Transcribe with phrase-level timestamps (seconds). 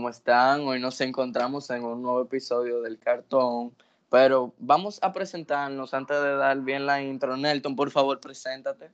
[0.00, 0.66] ¿cómo están?
[0.66, 3.76] Hoy nos encontramos en un nuevo episodio del cartón,
[4.08, 7.36] pero vamos a presentarnos antes de dar bien la intro.
[7.36, 8.90] Nelton, por favor, preséntate.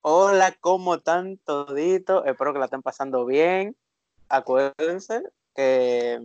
[0.00, 2.26] Hola, ¿cómo están toditos?
[2.26, 3.76] Espero que la estén pasando bien.
[4.28, 5.22] Acuérdense
[5.54, 6.20] que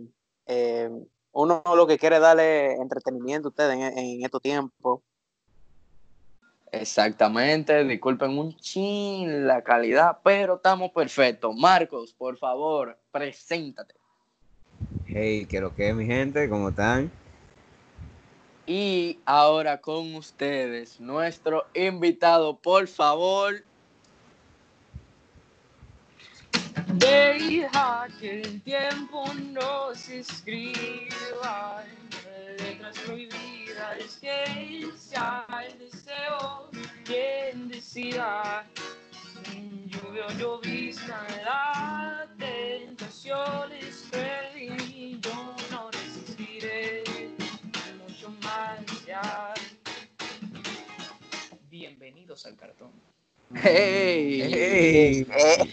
[0.46, 0.90] eh,
[1.30, 5.02] uno lo que quiere darle entretenimiento a ustedes en, en estos tiempos.
[6.70, 11.54] Exactamente, disculpen un chin la calidad, pero estamos perfectos.
[11.56, 13.94] Marcos, por favor, preséntate.
[15.06, 17.10] Hey, quiero que mi gente, ¿cómo están?
[18.66, 23.64] Y ahora con ustedes, nuestro invitado, por favor.
[26.92, 31.82] Deja que el tiempo nos escriba
[32.58, 33.47] letras prohibidas
[34.20, 36.68] que sea el deseo
[37.04, 38.66] quien decida
[39.86, 44.10] lluvia o llovizna la tentación es
[44.56, 47.04] y yo no resistiré
[48.06, 49.54] mucho más ya
[51.70, 52.90] bienvenidos al cartón
[53.54, 55.66] Hey, Hey.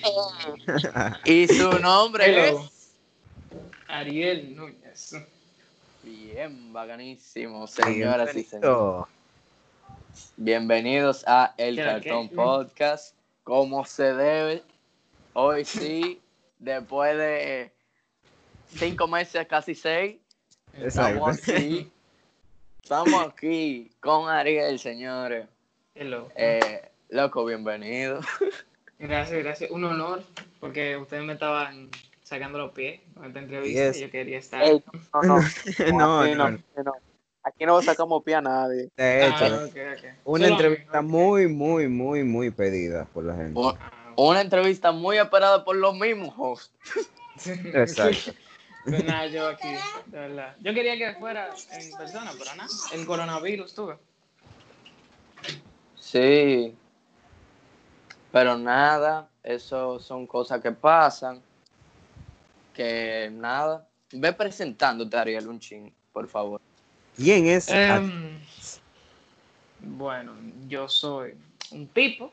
[1.26, 2.60] y su nombre Hello.
[2.62, 2.96] es.
[3.88, 5.16] Ariel Núñez
[6.06, 8.62] Bien, bacanísimo, señoras y señores.
[8.62, 9.08] Bienvenido.
[10.38, 12.30] Bienvenidos a El ¿Qué, Cartón?
[12.30, 13.16] Podcast.
[13.44, 14.62] Como se debe,
[15.34, 16.22] hoy sí,
[16.60, 17.72] después de
[18.68, 20.18] cinco meses, casi seis,
[20.78, 21.32] Exacto.
[21.32, 21.92] estamos aquí.
[22.84, 25.48] Estamos aquí con Ariel, señores.
[25.96, 26.30] Hello.
[26.36, 28.20] Eh, loco, bienvenido.
[29.00, 29.72] Gracias, gracias.
[29.72, 30.24] Un honor,
[30.60, 31.90] porque ustedes me estaban
[32.26, 33.98] sacando los pies con esta entrevista Yes.
[33.98, 34.62] y yo quería estar.
[34.64, 36.50] Ey, no, no, no, aquí no, no,
[36.84, 36.94] no.
[37.44, 38.90] Aquí no sacamos pie a nadie.
[38.98, 40.06] De hecho, Ah, ok, ok.
[40.26, 43.62] una Solo- entrevista muy, muy, muy, muy pedida por la gente.
[43.64, 46.74] Ah, Una entrevista muy esperada por los mismos hosts.
[47.46, 48.32] Exacto.
[48.86, 49.68] Pues nada, yo aquí,
[50.06, 50.56] de verdad.
[50.60, 52.70] Yo quería que fuera en persona, pero nada.
[52.94, 53.98] El coronavirus tuve.
[56.00, 56.76] Sí.
[58.32, 61.42] Pero nada, eso son cosas que pasan.
[62.76, 63.88] Que nada.
[64.12, 66.62] Ve presentándote, Ariel, un ching, por favor.
[67.16, 67.70] ¿Quién es?
[67.70, 68.38] Em,
[69.80, 70.34] bueno,
[70.68, 71.34] yo soy
[71.72, 72.32] un tipo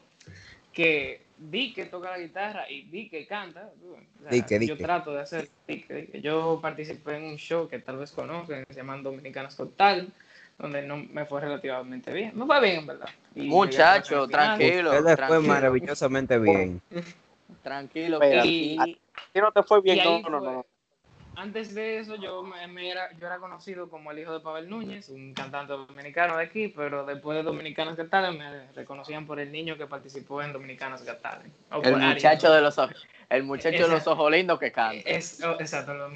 [0.72, 3.70] que di que toca la guitarra y di que canta.
[3.82, 6.20] O sea, Di que, di yo trato de hacer di que, di que.
[6.20, 10.12] Yo participé en un show que tal vez conocen, se llama Dominicanas Total,
[10.58, 12.32] donde no me fue relativamente bien.
[12.36, 13.08] Me fue bien, en verdad.
[13.34, 14.90] Y Muchacho, tranquilo.
[14.90, 15.48] Usted le fue tranquilo.
[15.48, 16.82] maravillosamente bien.
[17.62, 18.98] Tranquilo, Y-
[19.32, 20.66] Si no te fue bien, no, no, fue- no.
[21.34, 24.68] Antes de eso, yo, me, me era, yo era conocido como el hijo de Pavel
[24.68, 29.40] Núñez, un cantante dominicano de aquí, pero después de Dominicanos Got Talent me reconocían por
[29.40, 31.54] el niño que participó en Dominicanos Got Talent.
[31.82, 32.94] El muchacho de los ojos,
[33.30, 35.08] el muchacho de los ojos lindos que canta.
[35.08, 36.12] Es, oh, exacto, los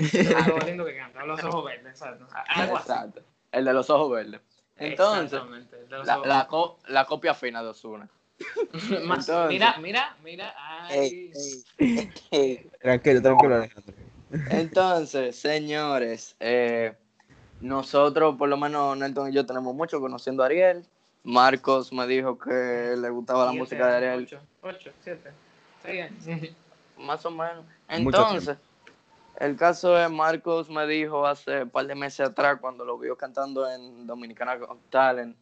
[0.48, 2.26] ojos lindos que cantan, los ojos verdes, exacto.
[2.48, 2.92] Algo así.
[2.92, 3.20] Exacto.
[3.52, 4.40] El de los ojos verdes.
[4.76, 8.06] Entonces, Exactamente, el de los la, ojos la, co- la copia fina de Osuna.
[8.38, 9.02] Verdes.
[9.06, 10.54] Más- entonces- Mira, mira, mira.
[10.58, 12.70] Ay, Ey, ey, ey.
[12.80, 13.94] Tranquilo, tranquilo, Alejandro.
[14.50, 16.94] Entonces, señores, eh,
[17.60, 20.84] nosotros, por lo menos Nelton y yo, tenemos mucho conociendo a Ariel.
[21.24, 25.30] Marcos me dijo que le gustaba la siete, música de Ariel, Ocho, ocho, siete.
[25.82, 26.50] Seis años.
[26.98, 27.64] más o menos.
[27.88, 28.56] Entonces,
[29.38, 33.16] el caso es, Marcos me dijo hace un par de meses atrás, cuando lo vio
[33.16, 34.58] cantando en Dominicana
[34.90, 35.36] Talent,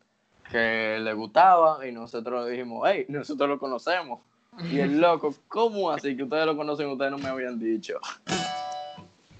[0.50, 4.20] que le gustaba y nosotros le dijimos, hey, nosotros lo conocemos.
[4.70, 6.86] Y el loco, ¿cómo así que ustedes lo conocen?
[6.88, 7.98] Ustedes no me habían dicho.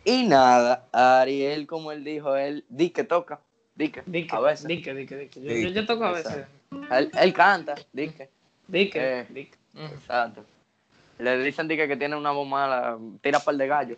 [0.04, 3.40] Y nada, Ariel, como él dijo, él di que toca,
[3.74, 4.66] di que, a veces.
[4.66, 5.40] dique, dique, dique.
[5.40, 5.62] Yo, Dique.
[5.62, 6.46] yo, yo toco a veces.
[6.90, 8.28] Él, él canta, di que,
[8.72, 9.26] Eh.
[9.28, 9.56] dique.
[9.74, 9.84] Ujú.
[9.94, 10.44] exacto.
[11.18, 13.96] Le dicen di que, que tiene una voz mala, tira par de gallo.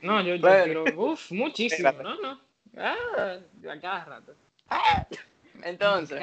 [0.00, 2.40] No, yo, yo Pero- uff, muchísimo, no, no.
[2.78, 3.36] Ah,
[3.70, 4.32] a cada rato.
[5.62, 6.20] Entonces,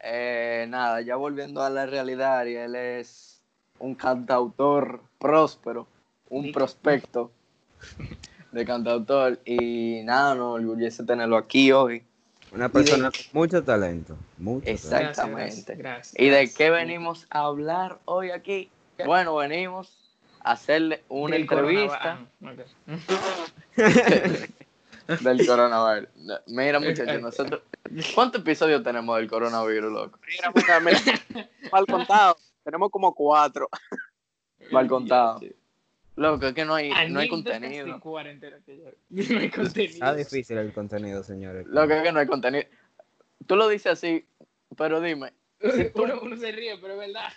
[0.00, 3.42] eh, nada, ya volviendo a la realidad, Ariel es
[3.78, 5.86] un cantautor próspero,
[6.28, 7.32] un prospecto
[8.52, 9.40] de cantautor.
[9.44, 12.04] Y nada, nos orgullece tenerlo aquí hoy.
[12.52, 14.16] Una persona con mucho talento.
[14.38, 14.86] Mucho talento.
[14.96, 15.74] Exactamente.
[15.74, 18.70] Gracias, gracias, ¿Y de qué venimos a hablar hoy aquí?
[19.04, 19.92] Bueno, venimos
[20.40, 22.26] a hacerle una entrevista.
[22.42, 22.56] Ah.
[25.22, 26.08] del coronavirus.
[26.46, 27.62] Mira, muchachos, nosotros.
[28.14, 30.18] ¿Cuántos episodios tenemos del coronavirus, loco?
[30.26, 31.48] Mira, mira, mira.
[31.72, 32.36] Mal contado.
[32.62, 33.68] Tenemos como cuatro.
[34.70, 35.40] Mal contado.
[36.16, 37.86] Loco, es que no hay, no hay contenido.
[39.10, 39.94] No hay contenido.
[39.94, 41.66] Está difícil el contenido, señores.
[41.68, 42.64] Loco, es que no hay contenido.
[43.46, 44.26] Tú lo dices así,
[44.76, 47.32] pero dime, tú- Uno, uno se ríe, pero es verdad.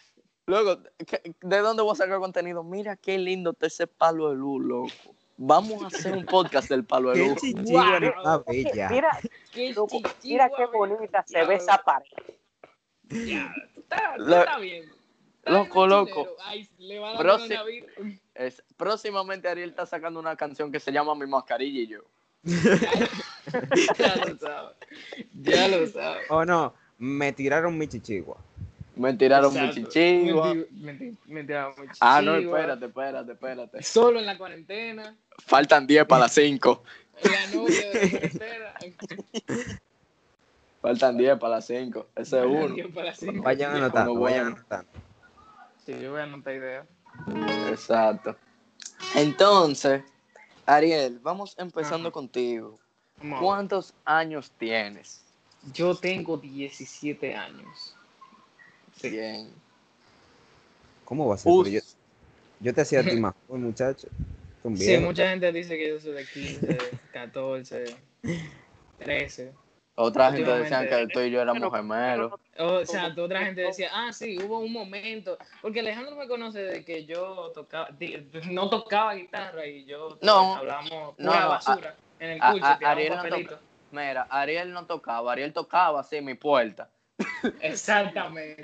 [0.47, 2.63] Luego, ¿qué- ¿de dónde voy a sacar contenido?
[2.63, 5.15] Mira qué lindo está ese palo de luz, loco.
[5.43, 7.41] Vamos a hacer un podcast del palo de luz.
[7.71, 8.43] Wow.
[8.47, 9.19] Mira,
[9.51, 12.05] Qué loco, chichigua, mira qué bonita se ve esa pared.
[13.09, 14.83] Ya, está, Lo- está bien.
[15.39, 16.11] Está loco, loco.
[16.11, 16.35] chilero.
[16.45, 17.87] Ay, le va a dar Prosi- una vida.
[18.35, 22.01] Es- próximamente Ariel está sacando una canción que se llama Mi mascarilla y yo.
[23.97, 24.75] Ya lo sabes.
[25.41, 26.25] Ya lo sabes.
[26.29, 28.37] O no, me tiraron mi chichigua.
[29.01, 30.53] Me tiraron chichigua.
[30.53, 33.83] Menti- menti- Me tiraron mi Ah, no, espérate, espérate, espérate.
[33.83, 35.15] Solo en la cuarentena.
[35.45, 36.83] Faltan 10 para las 5.
[37.23, 38.73] La novia de la cuarentena.
[40.81, 42.07] Faltan 10 para las 5.
[42.15, 42.75] Ese es uno.
[43.43, 44.91] Vayan anotando, vayan anotando.
[45.85, 46.85] Sí, yo voy a anotar idea.
[47.69, 48.35] Exacto.
[49.15, 50.03] Entonces,
[50.67, 52.13] Ariel, vamos empezando Ajá.
[52.13, 52.79] contigo.
[53.39, 55.23] ¿Cuántos años tienes?
[55.73, 57.95] Yo tengo 17 años.
[59.01, 59.09] Sí.
[59.09, 59.49] Bien.
[61.05, 61.51] ¿Cómo va a ser?
[61.69, 61.79] Yo,
[62.59, 64.07] yo te hacía a ti más, muchacho.
[64.75, 66.77] Sí, mucha gente dice que yo soy de 15,
[67.13, 67.95] 14,
[68.99, 69.51] 13.
[69.95, 72.33] Otra gente decía que tú y yo éramos Pero- gemelos.
[72.59, 75.37] O sea, otra gente decía, ah, sí, hubo un momento.
[75.61, 77.89] Porque Alejandro me conoce de que yo tocaba,
[78.49, 82.97] no tocaba guitarra y yo No, hablamos no, pura basura en el curso, a- tiramos
[82.97, 83.59] Ariel no papelitos.
[83.91, 86.89] Mira, Ariel no tocaba, Ariel tocaba así mi puerta.
[87.59, 88.61] Exactamente.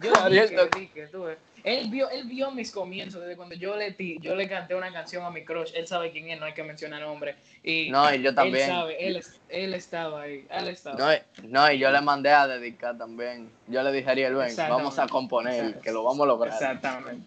[0.00, 1.38] Yo Ariel dije, toc- dije, tú ves.
[1.64, 4.92] Él vio, él vio mis comienzos desde cuando yo le, ti- yo le canté una
[4.92, 5.72] canción a mi crush.
[5.74, 7.34] Él sabe quién es, no hay que mencionar nombre.
[7.64, 8.64] Y No, y yo también.
[8.70, 10.46] Él sabe, él, es- él estaba ahí.
[10.50, 13.50] Él estaba No, y- no, y yo le mandé a dedicar también.
[13.66, 16.54] Yo le dije a Ariel, ven, vamos a componer, que lo vamos a lograr.
[16.54, 17.26] Exactamente.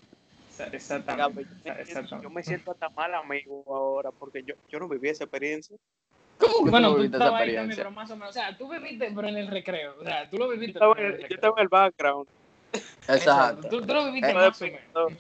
[0.57, 2.23] Pues, yo, me siento, Exactamente.
[2.23, 5.75] yo me siento hasta mal amigo ahora porque yo, yo no viví esa experiencia.
[6.37, 7.83] ¿Cómo que Bueno, tú tú viviste esa estabas ahí también, experiencia?
[7.83, 8.29] pero más o menos.
[8.29, 9.95] O sea, tú viviste, pero en el recreo.
[9.99, 10.73] O sea, tú lo Yo viviste.
[10.73, 12.27] estaba, en el yo estaba en el background.
[13.07, 13.67] Exacto.
[13.69, 15.13] Tú, tú lo viviste Eh, más menos.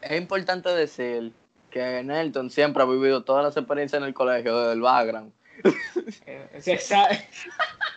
[0.00, 1.32] Es importante decir
[1.70, 5.32] que Nelton siempre ha vivido todas las experiencias en el colegio desde el background.
[6.26, 6.80] Eh,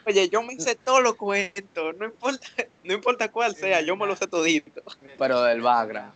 [0.05, 2.47] Oye, yo me hice todos los cuentos, no importa,
[2.83, 4.83] no importa cuál sea, yo me lo sé todito.
[5.17, 6.13] Pero del background.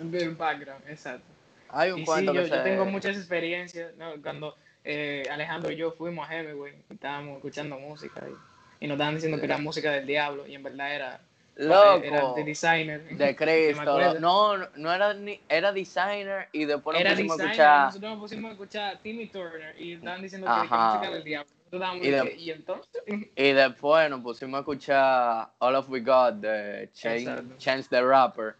[0.00, 1.24] Del background, exacto.
[1.68, 2.62] Hay un Y sí, cuento yo, que yo se...
[2.62, 3.94] tengo muchas experiencias.
[3.96, 4.20] ¿no?
[4.22, 8.96] Cuando eh, Alejandro y yo fuimos a Hemingway, y estábamos escuchando música y, y nos
[8.96, 11.20] estaban diciendo que era música del diablo y en verdad era,
[11.56, 13.02] era Loco, de designer.
[13.16, 14.18] de Cristo.
[14.20, 15.40] No, no, no era ni...
[15.48, 17.84] Era designer y después Era nos pusimos a designer, escuchar...
[17.86, 20.94] nosotros nos pusimos a escuchar Timmy Turner y estaban diciendo que era Ajá.
[20.98, 21.50] música del diablo.
[21.72, 23.02] Nosotros Y de- que, y entonces,
[23.36, 27.54] Y después nos pusimos a escuchar All of We Got de Chan- Exacto.
[27.58, 28.54] Chance the Rapper.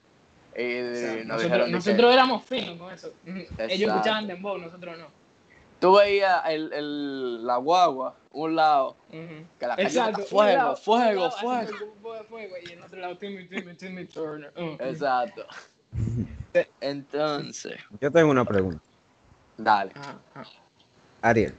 [0.56, 3.12] Y nos nosotros, dijeron de que nosotros éramos finos con eso.
[3.26, 3.73] Ellos Exacto.
[3.73, 5.06] escuchaban Dembow, nosotros no.
[5.81, 9.44] tú veías el, el, la guagua, un lado, Ujú.
[9.58, 11.31] que la calle fuego, fuego, fuego.
[11.31, 11.94] fuego,
[12.34, 14.52] fuego, y en otro lado Timmy, Timmy, Timmy Turner.
[14.56, 14.76] Uh.
[14.81, 15.46] Exacto.
[16.81, 18.82] Entonces, Yo tengo una pregunta.
[19.56, 19.93] dale.
[19.94, 20.50] Ajá, ajá.
[21.22, 21.55] Ariel,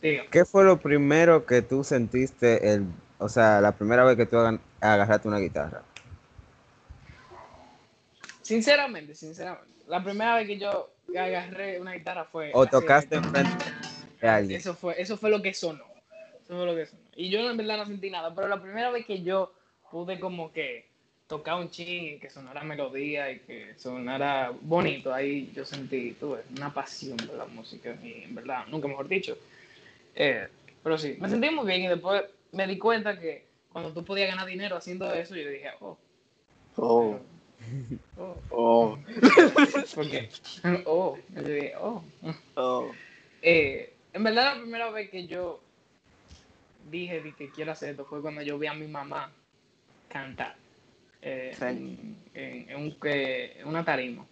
[0.00, 0.26] Diga.
[0.30, 2.86] ¿qué fue lo primero que tú sentiste, el,
[3.18, 4.36] o sea, la primera vez que tú
[4.80, 5.82] agarraste una guitarra?
[8.42, 12.52] Sinceramente, sinceramente, la primera vez que yo agarré una guitarra fue.
[12.54, 13.64] ¿O tocaste enfrente
[14.20, 14.60] de alguien?
[14.60, 15.84] Eso fue, eso fue lo que sonó.
[16.44, 17.02] Eso fue lo que sonó.
[17.16, 19.52] Y yo en verdad no sentí nada, pero la primera vez que yo
[19.94, 20.86] pude como que
[21.28, 26.42] tocar un ching y que sonara melodía y que sonara bonito, ahí yo sentí, tuve
[26.56, 29.38] una pasión por la música y en verdad, nunca mejor dicho.
[30.16, 30.48] Eh,
[30.82, 34.28] pero sí, me sentí muy bien y después me di cuenta que cuando tú podías
[34.28, 35.96] ganar dinero haciendo eso, yo dije, oh,
[36.76, 37.20] Oh,
[38.18, 38.98] oh, oh,
[39.94, 40.28] ¿por qué?
[40.86, 42.02] Oh, yo dije, oh.
[42.56, 42.90] oh.
[43.42, 45.60] Eh, en verdad la primera vez que yo
[46.90, 49.30] dije que quiero hacer esto fue cuando yo vi a mi mamá
[50.08, 50.54] cantar
[51.22, 51.64] eh, Sí.
[51.64, 54.26] en, en- en un, en una tarima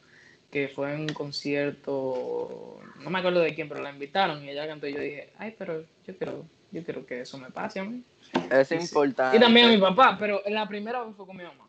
[0.51, 4.67] que fue en un concierto no me acuerdo de quién pero la invitaron y ella
[4.67, 7.85] cantó y yo dije ay pero yo quiero yo quiero que eso me pase a
[7.85, 8.03] mí
[8.51, 9.37] Es importante.
[9.37, 11.67] y también a mi papá pero la primera vez fue con mi mamá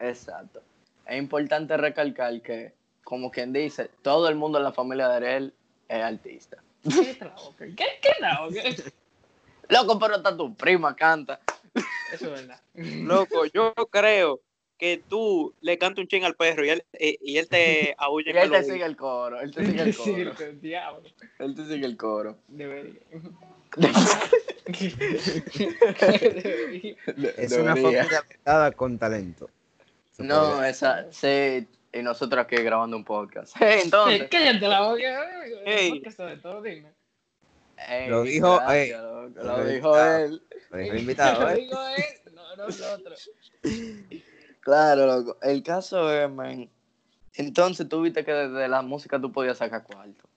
[0.00, 0.60] Exacto.
[1.06, 2.72] Es importante recalcar que,
[3.04, 5.54] como quien dice, todo el mundo en la familia de Ariel
[5.88, 6.56] es artista.
[6.82, 7.16] ¿qué?
[7.58, 8.10] ¿qué, qué?
[8.52, 8.92] ¿Qué?
[9.68, 11.38] Loco, pero hasta tu prima canta.
[12.12, 14.40] Eso es verdad Loco, yo creo
[14.78, 18.32] que tú le cantas un ching al perro y él, eh, y él te aúlla
[18.32, 20.34] Y él el te sigue el coro, él te sigue el Sí, coro.
[20.44, 22.36] el diablo Él te sigue el coro.
[22.48, 23.00] debería Debería.
[27.16, 29.48] De- Es una familia adoptada con talento.
[30.18, 33.54] No, podría- esa, sí, y nosotros aquí grabando un podcast.
[33.60, 35.30] Entonces, Cállate la boca.
[35.64, 36.00] Ey.
[36.00, 36.62] ¿Qué de todo?
[36.62, 36.92] Dime.
[37.88, 40.42] ey, Lo dijo, gracias, Lo Lo dijo dijo él.
[40.78, 41.54] Lo dejó invitado, Lo ¿eh?
[41.56, 43.30] digo él, no nosotros.
[44.60, 45.38] Claro, loco.
[45.42, 46.68] El caso es, man.
[47.34, 50.28] Entonces tú viste que desde la música tú podías sacar cuarto.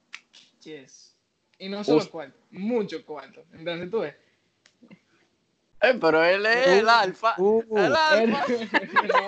[0.64, 1.16] Yes.
[1.60, 3.44] Y no solo Us- cuarto, mucho cuarto.
[3.54, 4.16] Entonces tú ves.
[5.82, 7.36] Eh, pero él es el alfa.
[7.38, 8.46] Uh, el alfa.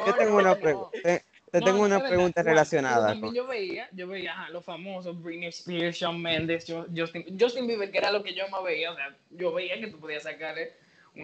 [0.05, 0.89] yo tengo una pregunta.
[1.03, 3.19] Te, te tengo una pregunta relacionada.
[3.19, 7.91] Con- yo veía, yo veía ajá, los famosos Britney Spears, Shawn Mendes, Justin, Justin Bieber,
[7.91, 8.91] que era lo que yo más veía.
[8.91, 10.73] O sea, yo veía que tú podías sacarle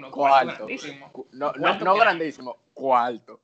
[0.01, 0.65] cuartos Cuarto.
[0.65, 1.11] grandísimos.
[1.11, 2.57] Cu- No, no, no que- grandísimo.
[2.73, 3.39] Cuarto.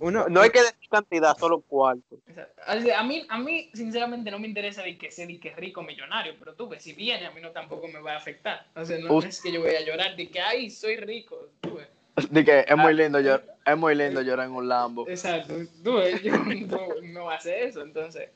[0.00, 2.18] Uno, No hay que decir cantidad, solo cuarto.
[2.66, 6.34] A mí, a mí, sinceramente, no me interesa de que sea de que rico millonario,
[6.38, 8.66] pero tú ves, si viene, a mí no tampoco me va a afectar.
[8.74, 11.48] O sea, no Us- es que yo voy a llorar de que, ay, soy rico.
[11.60, 11.88] Tú ves.
[12.30, 15.06] De que es muy lindo llorar, es muy lindo llorar en un Lambo.
[15.08, 15.54] Exacto,
[15.84, 16.32] tú yo
[16.66, 17.82] no, no voy a hacer eso.
[17.82, 18.30] Entonces,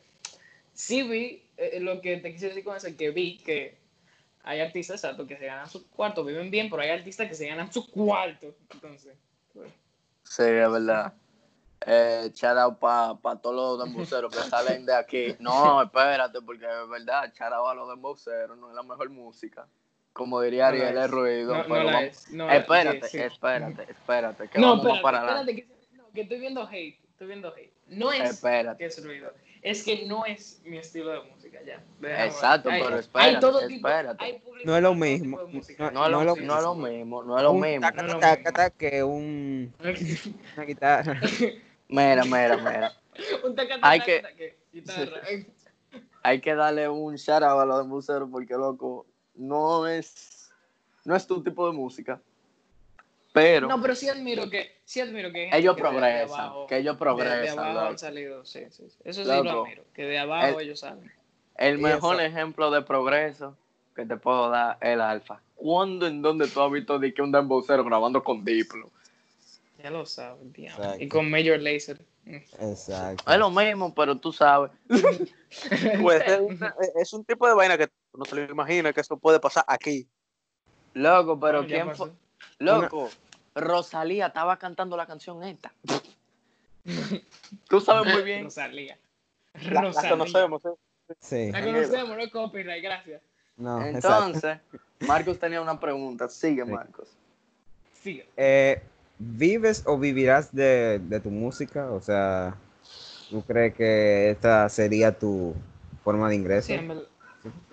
[0.74, 3.79] sí vi, eh, lo que te quise decir con eso, es que vi que
[4.42, 7.46] hay artistas, exacto, que se ganan su cuarto, viven bien, pero hay artistas que se
[7.46, 8.54] ganan su cuarto.
[8.72, 9.16] Entonces,
[9.52, 9.70] pues,
[10.24, 11.12] Sí, es verdad.
[11.86, 15.34] Eh, shout out para pa todos los demboceros que salen de aquí.
[15.38, 19.66] No, espérate, porque es verdad, shout out a los demboceros, no es la mejor música.
[20.12, 21.04] Como diría No Ariel, es.
[21.04, 21.56] es ruido.
[21.56, 22.30] no, pero es.
[22.32, 23.24] No la- espérate, sí, sí.
[23.24, 27.26] espérate, espérate, que No, vamos espérate, para espérate, que, no, que estoy viendo hate, estoy
[27.28, 27.72] viendo hate.
[27.86, 28.78] No es Espérate.
[28.78, 31.82] que es ruido, es que no es mi estilo de música, ya.
[32.00, 34.24] Déjame- Exacto, hay- pero hay espérate, todo tipo- espérate.
[34.24, 35.36] hay No es lo mismo.
[35.38, 35.90] tipo de música.
[35.90, 37.80] No es lo, no lo no es lo mismo, no es lo un mismo.
[37.82, 39.74] taca, No es lo taca, que un,
[40.56, 41.20] una guitarra.
[41.88, 42.92] Mira, mira, mira.
[43.44, 45.20] Un taca, Hay que- guitarra.
[46.22, 50.52] Hay que darle un shout out a los demboceros porque, loco, no es,
[51.04, 52.20] no es tu tipo de música.
[53.32, 56.66] Pero No, pero sí admiro que, sí admiro que ellos que de- de progresan, abajo-
[56.66, 57.56] que ellos de- progresan.
[57.56, 58.88] De, abajo han salido, sí, sí.
[58.90, 58.96] sí.
[59.04, 59.42] Eso sí Loco.
[59.44, 61.12] lo admiro, que de abajo El- ellos salen.
[61.56, 62.24] El Y mejor eso.
[62.24, 63.56] ejemplo de progreso
[63.94, 65.40] que te puedo dar es el alfa.
[65.54, 68.90] ¿Cuándo en donde tú has visto de que un dembocero grabando con Diplo?
[69.82, 70.00] Ya lo.
[70.00, 70.96] Exacto.
[70.98, 72.00] Y con Major Lazer.
[72.24, 72.34] Mm.
[72.60, 73.32] Exacto.
[73.32, 74.70] Es lo mismo, pero tú sabes.
[76.02, 79.00] Pues es, una- es un tipo de vaina que tú no te lo imaginas que
[79.00, 80.06] eso puede pasar aquí.
[80.94, 82.10] Loco, pero ¿quién fue?
[82.60, 83.10] Loco,
[83.54, 85.72] Rosalía estaba cantando la canción esta.
[87.68, 88.44] Tú sabes muy bien.
[88.44, 88.96] Rosalía.
[89.54, 90.10] La, la Rosalía.
[90.10, 90.64] conocemos.
[90.64, 90.68] ¿eh?
[91.18, 91.50] Sí.
[91.52, 93.22] La conocemos, no es copyright, gracias.
[93.56, 94.26] No, exacto.
[94.26, 94.58] Entonces,
[95.00, 96.28] Marcos tenía una pregunta.
[96.28, 96.70] Sigue, Sí.
[96.70, 97.08] Marcos.
[98.02, 98.28] Sigue.
[98.36, 98.82] Eh,
[99.18, 101.90] ¿Vives o vivirás de, de tu música?
[101.92, 102.54] O sea,
[103.28, 105.54] ¿tú crees que esta sería tu
[106.02, 106.68] forma de ingreso?
[106.68, 107.04] Sí, en verdad,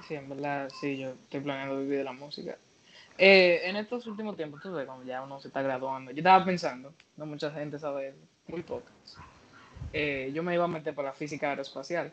[0.08, 2.58] sí, en verdad, sí, yo estoy planeando vivir de la música.
[3.18, 6.46] Eh, en estos últimos tiempos, tú sabes, cuando ya uno se está graduando, yo estaba
[6.46, 8.94] pensando, no mucha gente sabe eso, muy pocas.
[9.94, 12.12] Eh, yo me iba a meter por la física aeroespacial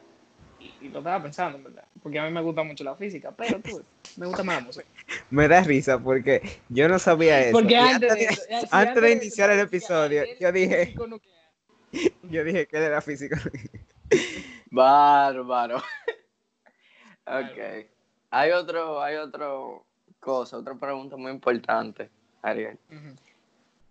[0.58, 3.32] y, y lo estaba pensando, en verdad, porque a mí me gusta mucho la física,
[3.36, 3.82] pero tú,
[4.16, 4.86] me gusta más la música.
[5.30, 7.52] Me da risa porque yo no sabía eso.
[7.52, 10.86] Porque antes de, de, eso- ya, sí, antes de iniciar el episodio, "Ay, yo dije-
[10.86, 11.50] físico nuclear".
[12.22, 13.36] yo dije que él era físico.
[14.70, 15.78] Bárbaro.
[17.26, 17.86] ok.
[18.30, 19.86] Hay otro, hay otro
[20.24, 22.78] cosa, otra pregunta muy importante, Ariel.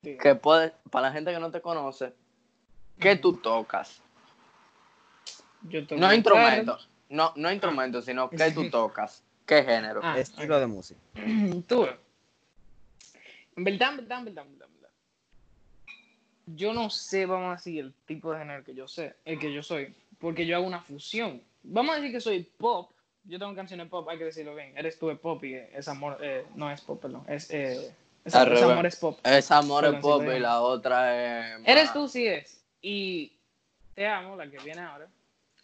[0.02, 0.18] Sí.
[0.18, 2.12] Que puede, para la gente que no te conoce,
[3.00, 4.02] ¿qué tú tocas?
[5.62, 9.24] Yo toco No instrumentos, no, no instrumentos, sino ¿qué tú tocas?
[9.46, 10.02] ¿Qué género?
[10.04, 11.00] Ah, Estilo de música.
[11.68, 11.86] Tú,
[13.56, 14.90] en verdad, en verdad, en verdad, en verdad, en verdad.
[16.48, 19.54] Yo no sé, vamos a decir, el tipo de género que yo sé, el que
[19.54, 21.44] yo soy, porque yo hago una fusión.
[21.62, 22.93] Vamos a decir que soy pop.
[23.26, 24.78] Yo tengo canciones pop, hay que decirlo bien.
[24.78, 27.24] Eres tú de pop y es amor, eh, no es pop, perdón.
[27.28, 27.94] Es, eh,
[28.26, 28.36] es, es
[28.72, 29.20] amor es pop.
[29.24, 31.62] Es amor es pop y la otra es...
[31.66, 32.62] Eres tú, sí es.
[32.82, 33.34] Y
[33.96, 35.08] te amo, la que viene ahora.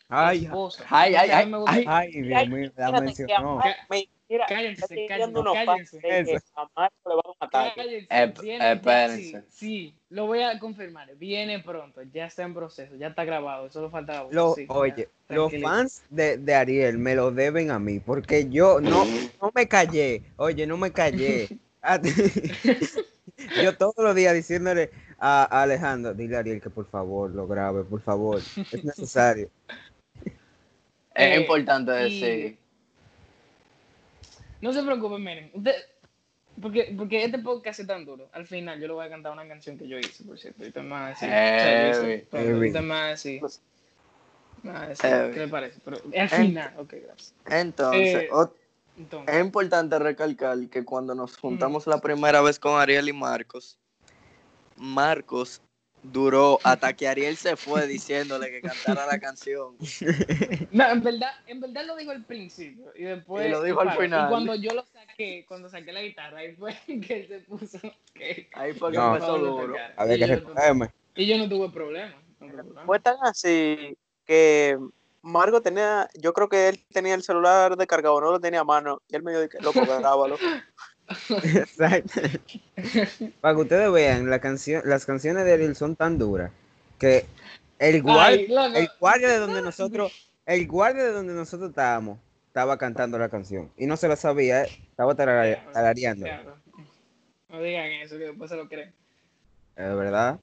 [0.08, 0.48] Ay,
[0.89, 1.86] ay, ay, ay, ay.
[1.88, 3.58] ay, Dios mío, la mencionó.
[3.89, 6.00] me- mira, Cállense, cállense, cállense.
[6.00, 6.09] que
[7.09, 7.74] le va a ataque.
[7.81, 9.41] Cállense, Ep- viene- ya- espérense.
[9.41, 11.13] sí, sí, lo voy a confirmar.
[11.15, 14.33] Viene pronto, ya está en proceso, ya está grabado, solo falta la voz.
[14.33, 18.48] Lo- sí, ya, oye, los fans de, de Ariel me lo deben a mí, porque
[18.50, 19.03] yo no,
[19.41, 20.21] no me callé.
[20.38, 21.50] Oye, no me callé.
[21.81, 21.98] Ah,
[23.63, 27.48] yo todos los días diciéndole a, a Alejandro, dile a Ariel que por favor lo
[27.48, 28.41] grabe, por favor.
[28.71, 29.50] Es necesario.
[31.15, 32.57] Es Eh, importante y- decir.
[34.62, 35.51] No se preocupen, miren.
[35.54, 35.75] Usted,
[36.62, 38.30] porque, porque este podcast es tan duro.
[38.34, 40.63] Al final yo le voy a cantar una canción que yo hice, por cierto.
[40.63, 41.30] Y usted me va a decir.
[41.30, 42.68] Heavy, o sea, yo hice, pero heavy.
[42.68, 43.42] usted me va a decir.
[44.63, 45.34] me va a decir, Heavy.
[45.34, 45.80] ¿Qué le parece?
[45.84, 47.34] Pero al final, ok, gracias.
[47.46, 48.30] Entonces, eh,
[48.98, 53.78] Entonces, es importante recalcar que cuando nos juntamos la primera vez con Ariel y Marcos,
[54.75, 55.62] Marcos
[56.01, 59.75] duró hasta que Ariel se fue diciéndole que cantara la canción.
[60.72, 63.48] No, en verdad, en verdad lo dijo al principio y después.
[63.48, 64.25] Y lo dijo al final.
[64.25, 66.75] Y cuando yo lo saqué, cuando saqué la guitarra, ahí fue
[67.08, 67.79] que él se puso.
[68.13, 69.13] Que, Ahí fue que No.
[69.15, 69.68] empezó duro.
[69.74, 69.94] tocara.
[69.98, 70.89] Había Y que yo no tuve- recogerme.
[71.15, 72.15] Y yo no tuve problema.
[72.39, 72.86] no tuve problema.
[72.86, 74.77] Fue tan así que
[75.22, 79.01] Margo tenía, yo creo que él tenía el celular descargado, no lo tenía a mano,
[79.10, 80.38] y él me dijo, que, loco, grábalo.
[81.44, 82.22] Exacto.
[83.42, 86.51] Para que ustedes vean, la canción, las canciones de Ariel son tan duras
[86.98, 87.25] que
[87.80, 88.78] el Ay, loco.
[88.78, 90.12] el guardia de donde nosotros,
[90.46, 94.63] el guardia de donde nosotros estábamos, estaba cantando la canción y no se la sabía,
[94.63, 94.70] ¿eh?
[94.89, 96.28] estaba tarare- tarareando.
[97.48, 98.94] No digan eso, que después se lo creen.
[99.75, 100.39] Es verdad.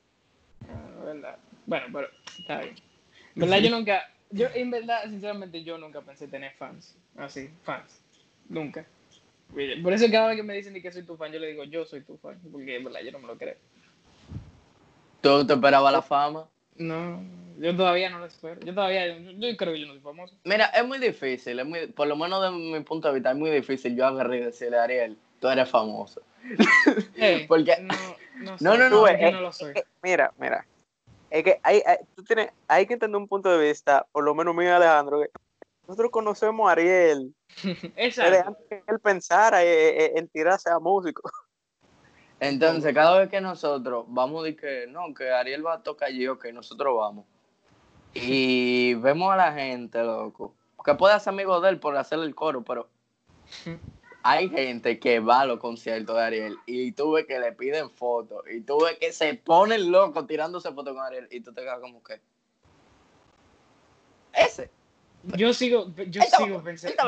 [1.04, 1.36] ¿verdad?
[1.66, 2.08] Bueno, pero
[2.38, 2.74] está bien.
[3.34, 6.96] En verdad, yo nunca, yo en verdad, sinceramente, yo nunca pensé tener fans.
[7.16, 8.00] Así, fans.
[8.48, 8.84] Nunca.
[9.82, 11.86] Por eso cada vez que me dicen que soy tu fan, yo le digo, yo
[11.86, 12.38] soy tu fan.
[12.52, 13.56] Porque en verdad yo no me lo creo.
[15.20, 16.46] ¿Tú te esperabas la fama?
[16.76, 17.22] No,
[17.58, 18.60] yo todavía no lo espero.
[18.60, 20.34] Yo todavía, yo, yo creo que yo no soy famoso.
[20.44, 23.36] Mira, es muy difícil, es muy, por lo menos de mi punto de vista, es
[23.36, 26.20] muy difícil yo agarrar y decirle a Ariel, tú eres famoso.
[27.16, 27.94] Hey, Porque- no,
[28.40, 29.72] no, No, soy, no, eh, no lo soy.
[30.02, 30.66] Mira, mira,
[31.30, 34.34] es que hay, hay- tú tienes, hay que entender un punto de vista, por lo
[34.34, 35.30] menos mío Alejandro, que
[35.86, 37.34] nosotros conocemos a Ariel
[37.96, 38.48] Exacto.
[38.48, 41.22] antes que él pensara en, en- en tirarse a músico.
[42.40, 46.28] Entonces, cada vez que nosotros vamos de que, no, que Ariel va a tocar allí,
[46.28, 47.24] ok, nosotros vamos.
[48.14, 52.34] Y vemos a la gente, loco, que puede ser amigo de él por hacerle el
[52.34, 52.88] coro, pero
[54.22, 57.90] hay gente que va a los conciertos de Ariel y tú ves que le piden
[57.90, 61.62] fotos y tú ves que se ponen locos tirándose fotos con Ariel y tú te
[61.62, 62.20] quedas como que...
[65.36, 66.88] Yo sigo, yo Ahí estaba- sigo pensando.
[66.88, 66.96] ahí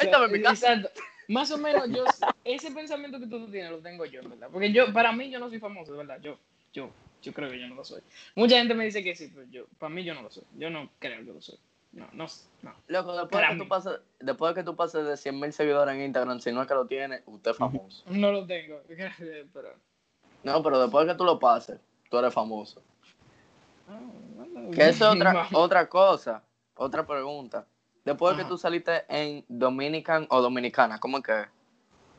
[0.00, 0.86] estaba en yo, en.
[1.28, 2.04] Más o menos, yo,
[2.44, 4.48] ese pensamiento que tú tienes lo tengo yo, en verdad.
[4.52, 6.18] Porque yo, para mí, yo no soy famoso, de verdad.
[6.20, 6.36] Yo,
[6.72, 6.90] yo,
[7.22, 8.02] yo creo que yo no lo soy.
[8.34, 10.44] Mucha gente me dice que sí, pero yo, para mí, yo no lo soy.
[10.58, 11.58] Yo no creo que lo soy.
[11.92, 12.26] No, no,
[12.62, 12.74] no.
[12.88, 16.00] Loco, después que tú pases, después de que tú pases de 100 mil seguidores en
[16.02, 18.02] Instagram, si no es que lo tienes, usted es famoso.
[18.08, 18.80] No lo tengo.
[18.88, 19.74] Pero,
[20.42, 21.78] No, pero después de que tú lo pases,
[22.10, 22.82] tú eres famoso.
[23.86, 26.42] bueno, Que eso es otra, otra cosa,
[26.74, 27.66] otra pregunta.
[28.04, 31.46] Después de que tú saliste en Dominican o Dominicana, ¿cómo es que es?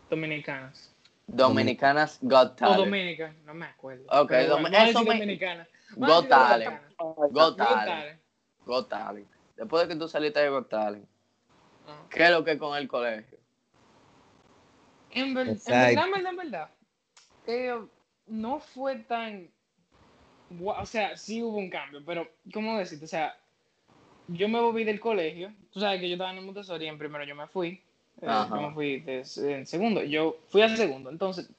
[0.10, 0.94] Dominicanas.
[1.28, 2.80] Dominicanas Got O Talent.
[2.86, 4.04] Dominica, no me acuerdo.
[4.10, 5.68] Ok, Dom- bueno, eso me- Dominicana.
[5.96, 6.82] Got Talent.
[6.98, 8.22] Got Got Talent.
[8.66, 9.28] Got Talent.
[9.58, 11.08] Después de que tú saliste de Got Talent,
[11.88, 12.06] Ajá.
[12.10, 13.38] ¿qué es lo que es con el colegio?
[15.12, 15.80] En, ver- en Exacto.
[15.80, 16.70] verdad, en verdad, en verdad,
[17.46, 17.88] eh,
[18.28, 19.50] no fue tan.
[20.60, 23.06] O sea, sí hubo un cambio, pero, ¿cómo decirte?
[23.06, 23.36] O sea,
[24.28, 25.54] yo me volví del colegio.
[25.72, 27.82] Tú sabes que yo estaba en el Montessori y en primero yo me fui.
[28.22, 30.04] eh, yo me fui de- en segundo.
[30.04, 31.10] Yo fui al segundo.
[31.10, 31.50] Entonces,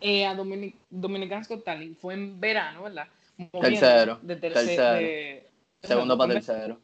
[0.00, 3.08] eh, a Dominic, Dominican's Got Talent fue en verano, ¿verdad?
[3.52, 4.98] Moviéndose Tercero, De tercer, tercero.
[4.98, 5.50] de-
[5.82, 6.80] Segundo no, para tercero.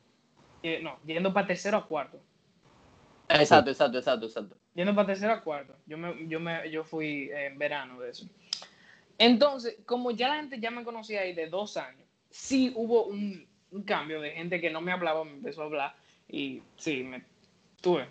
[0.63, 2.21] eh, no, yendo para tercero a cuarto.
[3.29, 4.57] Exacto, exacto, exacto, exacto.
[4.75, 5.77] Yendo para tercero a cuarto.
[5.87, 8.27] Yo, me, yo, me, yo fui en verano de eso.
[9.19, 13.47] Entonces, como ya la gente ya me conocía ahí de dos años, sí hubo un,
[13.75, 15.95] un cambio de gente que no me hablaba, me empezó a hablar
[16.29, 17.23] y sí, me
[17.81, 18.07] tuve.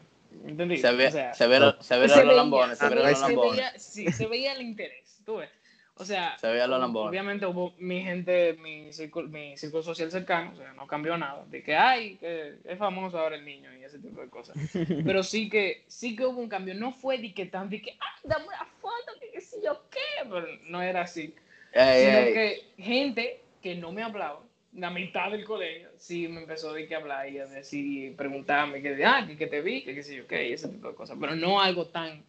[0.45, 0.77] ¿Entendí?
[0.77, 2.95] Se ve, O sea, se ve, se ve se los veía- lambones, se se ve
[2.95, 3.51] los veía- se lambones.
[3.57, 5.49] veía- sí, se veía el interés, tú ves.
[5.95, 7.09] O sea, Se veía los lambones.
[7.11, 11.45] obviamente hubo mi gente, mi círculo, mi círculo social cercano, o sea, no cambió nada.
[11.45, 14.55] De que, ay, que es famoso ahora el niño y ese tipo de cosas.
[15.05, 16.73] Pero sí que, sí que hubo un cambio.
[16.73, 19.83] No fue de que tan, de que, ay, dame una foto, que qué sé yo
[19.91, 19.99] qué.
[20.27, 21.35] Pero no era así.
[21.73, 22.33] Ey, Sino ey.
[22.33, 24.39] que gente que no me hablaba,
[24.75, 29.03] la mitad del colegio, sí me empezó de que hablar y a decir, preguntarme, que,
[29.05, 31.17] ah, que, que te vi, que qué sé yo qué, ese tipo de cosas.
[31.19, 32.23] Pero no algo tan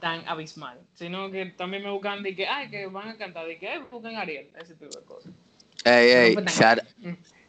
[0.00, 3.58] tan abismal, sino que también me buscan de que, ay, que van a cantar, de
[3.58, 5.30] que, ay, buscan Ariel, ese tipo de cosas.
[5.84, 6.78] Ey, ey, No tan shout,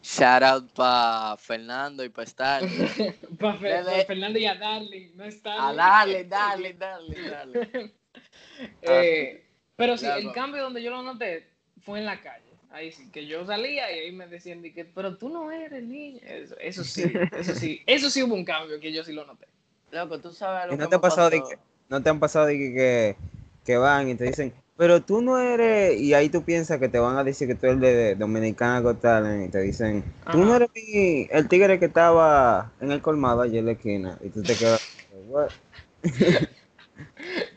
[0.03, 2.61] shout out para Fernando y para Star.
[3.39, 5.69] Pa' Fe- Desde- pa' Fernando y a Darling, no está.
[5.69, 7.93] A darle, dale, dale, dale.
[8.81, 11.47] Eh, pero sí, el cambio donde yo lo noté
[11.83, 12.50] fue en la calle.
[12.71, 15.83] Ahí sí, que yo salía y ahí me decían de que, pero tú no eres
[15.83, 16.19] niño.
[16.23, 17.03] Eso, eso sí,
[17.37, 19.45] eso sí, eso sí hubo un cambio que yo sí lo noté.
[19.91, 22.19] Loco, tú sabes lo ¿Y no que te ha pasado de que- ¿No te han
[22.21, 23.15] pasado de que, que,
[23.65, 26.97] que van y te dicen, pero tú no eres, y ahí tú piensas que te
[26.99, 30.55] van a decir que tú eres de Dominicana Got Talent, y te dicen, tú no
[30.55, 34.41] eres mi- el tigre que estaba en el colmado allí en la esquina, y tú
[34.45, 34.81] te quedas,
[35.27, 35.49] "What?".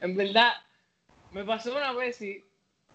[0.00, 0.52] En verdad,
[1.32, 2.44] me pasó una vez, sí,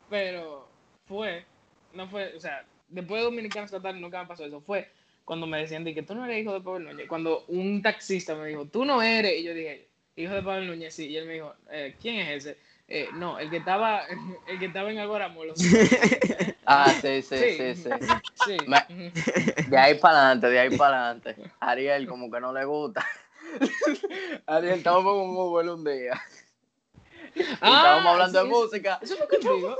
[0.10, 0.68] pero
[1.08, 1.46] fue,
[1.94, 4.90] no fue, o sea, después de Dominicanos Total nunca me pasó eso, fue
[5.26, 8.36] cuando me decían de que tú no eres hijo de Pablo Núñez, cuando un taxista
[8.36, 11.28] me dijo, tú no eres, y yo dije, hijo de Pablo Núñez, sí, y él
[11.28, 12.58] me dijo, eh, ¿quién es ese?
[12.88, 14.02] Eh, no, el que estaba,
[14.48, 15.54] el que estaba en Agora Molo.
[16.72, 17.90] Ah, sí, sí, sí, sí.
[18.46, 18.58] Sí.
[18.68, 19.12] Me-
[19.68, 21.36] De ahí para adelante, de ahí para adelante.
[21.60, 23.04] Ariel, como que no le gusta.
[24.46, 26.22] Ariel, estábamos con un Uber un día.
[27.36, 29.00] Y estábamos hablando de Ah, música.
[29.02, 29.78] Eso fue contigo.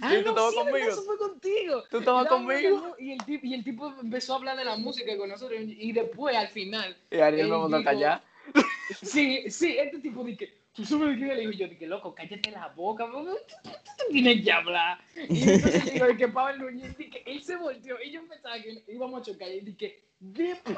[0.00, 0.88] Ah, tú no, sí, conmigo.
[0.88, 1.82] Eso fue contigo.
[1.90, 2.96] Tú estabas conmigo.
[2.98, 5.60] Y el, tipo, y el tipo empezó a hablar de la música con nosotros.
[5.64, 8.22] Y después, al final, Y Ariel me mandó a callar.
[9.02, 12.68] sí, sí, este tipo dije, tú sabes qué le digo yo, dije, loco, cállate la
[12.68, 14.98] boca, tú, tú- tú- tú tienes que hablar.
[15.28, 19.20] Y entonces digo, que Pablo Núñez, dije, él se volteó y yo pensaba que íbamos
[19.20, 20.76] a chocar y dije, de papi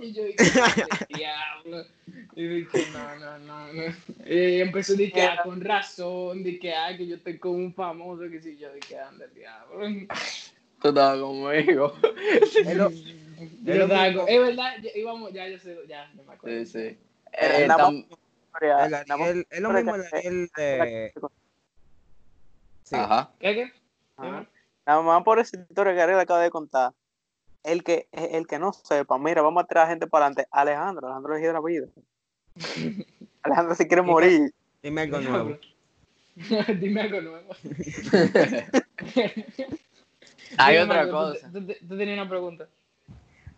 [0.00, 0.10] Núñez.
[0.10, 0.36] Y yo dije,
[1.08, 1.84] "Qué diablo.
[2.36, 3.82] Y dije, no, no, no, no.
[4.26, 8.22] Y empezó a decir, ah, con razón, dije, ah, que yo estoy con un famoso,
[8.30, 10.06] que si yo dije, anda, diablo.
[10.80, 11.94] Tú estabas conmigo.
[12.56, 16.64] Es lo- Yo estaba con- Es verdad, íbamos, ya, yo sé, ya, no me acuerdo.
[16.64, 16.96] Sí, sí.
[17.32, 17.66] Eh,
[18.54, 21.12] Historia- el Ariel- es lo mismo el Ariel de.
[22.84, 22.96] Sí.
[22.96, 23.30] Ajá.
[23.38, 23.72] ¿Qué, qué?
[24.16, 24.46] Ajá.
[24.86, 26.92] Nada más por esa historia que Ariel acaba de contar.
[27.62, 30.46] El que, el que no sepa, mira, vamos a traer gente para adelante.
[30.50, 31.86] Alejandro, Alejandro es la vida.
[33.42, 34.52] Alejandro se quiere morir.
[34.82, 35.58] Dime algo nuevo.
[36.78, 37.48] Dime algo nuevo.
[40.58, 41.50] Hay Dime otra cosa.
[41.52, 42.68] Tú, tú- tú tenías una pregunta.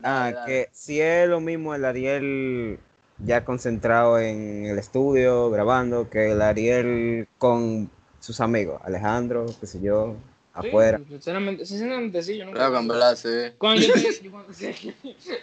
[0.03, 0.47] Ah, Dale, dale.
[0.47, 2.79] que si es lo mismo el Ariel
[3.19, 9.81] ya concentrado en el estudio, grabando, que el Ariel con sus amigos, Alejandro, qué sé
[9.81, 10.17] yo,
[10.53, 10.99] afuera.
[10.99, 12.67] Sí, sinceramente, sinceramente sí, yo nunca.
[12.69, 13.29] Loco, en verdad, sí.
[13.59, 14.95] Cuando yo te- yo cuando- sí,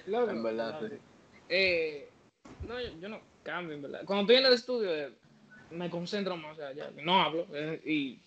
[0.08, 0.96] loco, En verdad, sí.
[1.50, 2.10] Eh,
[2.68, 4.02] no, yo, yo no cambio, en verdad.
[4.06, 5.10] Cuando estoy en el estudio, eh,
[5.72, 8.20] me concentro más, o sea, ya, no hablo eh, y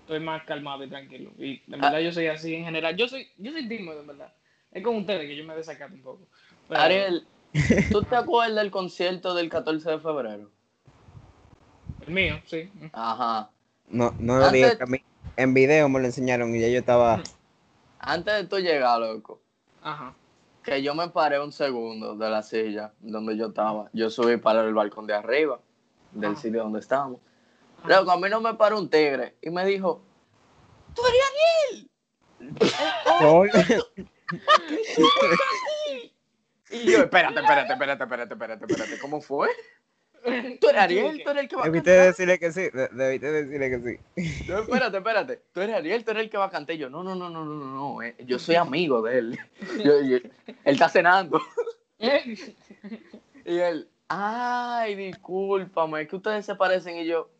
[0.00, 1.30] estoy más calmado y tranquilo.
[1.38, 2.96] Y en verdad yo soy así en general.
[2.96, 4.32] Yo soy, yo soy tímido, en verdad.
[4.72, 6.26] Es con ustedes que yo me desacato un poco.
[6.68, 7.26] Pero- Ariel,
[7.90, 10.50] ¿tú te acuerdas del concierto del 14 de febrero?
[12.06, 12.70] El mío, sí.
[12.92, 13.50] Ajá.
[13.88, 15.02] No, no lo digas que a mí.
[15.36, 17.22] En video me lo enseñaron y ya yo estaba.
[17.98, 19.40] Antes de tú llegar, loco,
[19.82, 20.14] Ajá.
[20.62, 23.90] que yo me paré un segundo de la silla donde yo estaba.
[23.92, 25.60] Yo subí para el balcón de arriba,
[26.12, 26.40] del Ajá.
[26.40, 27.20] sitio donde estábamos.
[27.84, 30.00] Luego a mí no me paró un tigre y me dijo,
[30.94, 31.20] ¡Tú eres.
[31.28, 31.90] Ariel!
[36.84, 39.48] Y yo, espérate, espérate, espérate, espérate, espérate, espérate, ¿cómo fue?
[40.60, 41.22] ¿Tú eres Ariel?
[41.22, 42.06] ¿Tú eres el que va a Debiste cantar?
[42.06, 42.60] decirle que sí.
[42.72, 43.78] de- Debiste decirle que
[44.16, 44.44] sí.
[44.48, 45.42] No, espérate, espérate.
[45.52, 46.74] Tú eres Ariel, tú eres el que va a cantar.
[46.74, 48.02] Y yo, no, no, no, no, no, no, no.
[48.02, 49.38] eh, Yo soy amigo de él.
[49.84, 50.30] Yo- yo- él
[50.64, 51.40] está cenando.
[53.48, 56.96] Y él, ay, discúlpame, es que ustedes se parecen.
[56.96, 57.30] Y yo,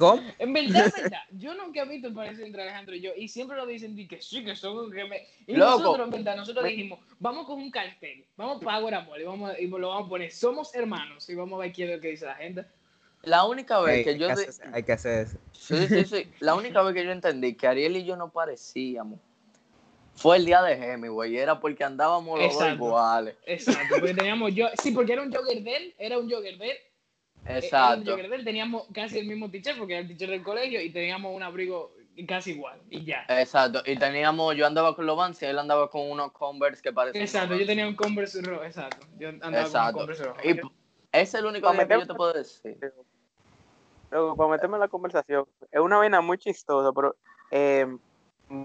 [0.00, 0.22] ¿Cómo?
[0.38, 3.28] En verdad, en verdad, yo nunca he visto el parecido entre Alejandro y yo, y
[3.28, 5.26] siempre lo dicen de que sí, que son que me...
[5.46, 5.78] Y Loco.
[5.78, 9.52] nosotros, en verdad, nosotros dijimos, vamos con un cartel, vamos para Agora Mall, y, vamos,
[9.58, 12.08] y lo vamos a poner, somos hermanos, y vamos a ver qué es lo que
[12.08, 12.64] dice la gente.
[13.24, 14.28] la única vez que hay, yo.
[14.28, 15.38] que di- hacer, hay que hacer eso.
[15.52, 16.32] Sí, sí, sí.
[16.40, 19.20] La única vez que yo entendí que Ariel y yo no parecíamos
[20.14, 21.34] fue el día de Hemingway.
[21.34, 22.84] Y era porque andábamos los dos Exacto.
[22.86, 23.36] iguales.
[23.44, 26.70] Exacto, porque teníamos yo, sí, porque era un jogger de él, era un jogger de
[26.70, 26.76] él,
[27.46, 28.10] Exacto.
[28.10, 30.90] jogger de él, teníamos casi el mismo teacher, porque era el teacher del colegio, y
[30.90, 31.92] teníamos un abrigo
[32.28, 33.24] casi igual, y ya.
[33.28, 33.82] Exacto.
[33.86, 37.22] Y teníamos, yo andaba con los Vans y él andaba con unos Converse que parecían.
[37.22, 39.88] Exacto, yo tenía un Converse rojo, exacto, yo andaba con Exacto.
[39.88, 40.40] un Converse rojo.
[40.44, 40.60] Y
[41.12, 42.78] es el único que yo te puedo decir.
[44.10, 47.16] Luego, para meterme en la conversación, es una vaina muy chistosa, pero
[47.50, 47.86] eh,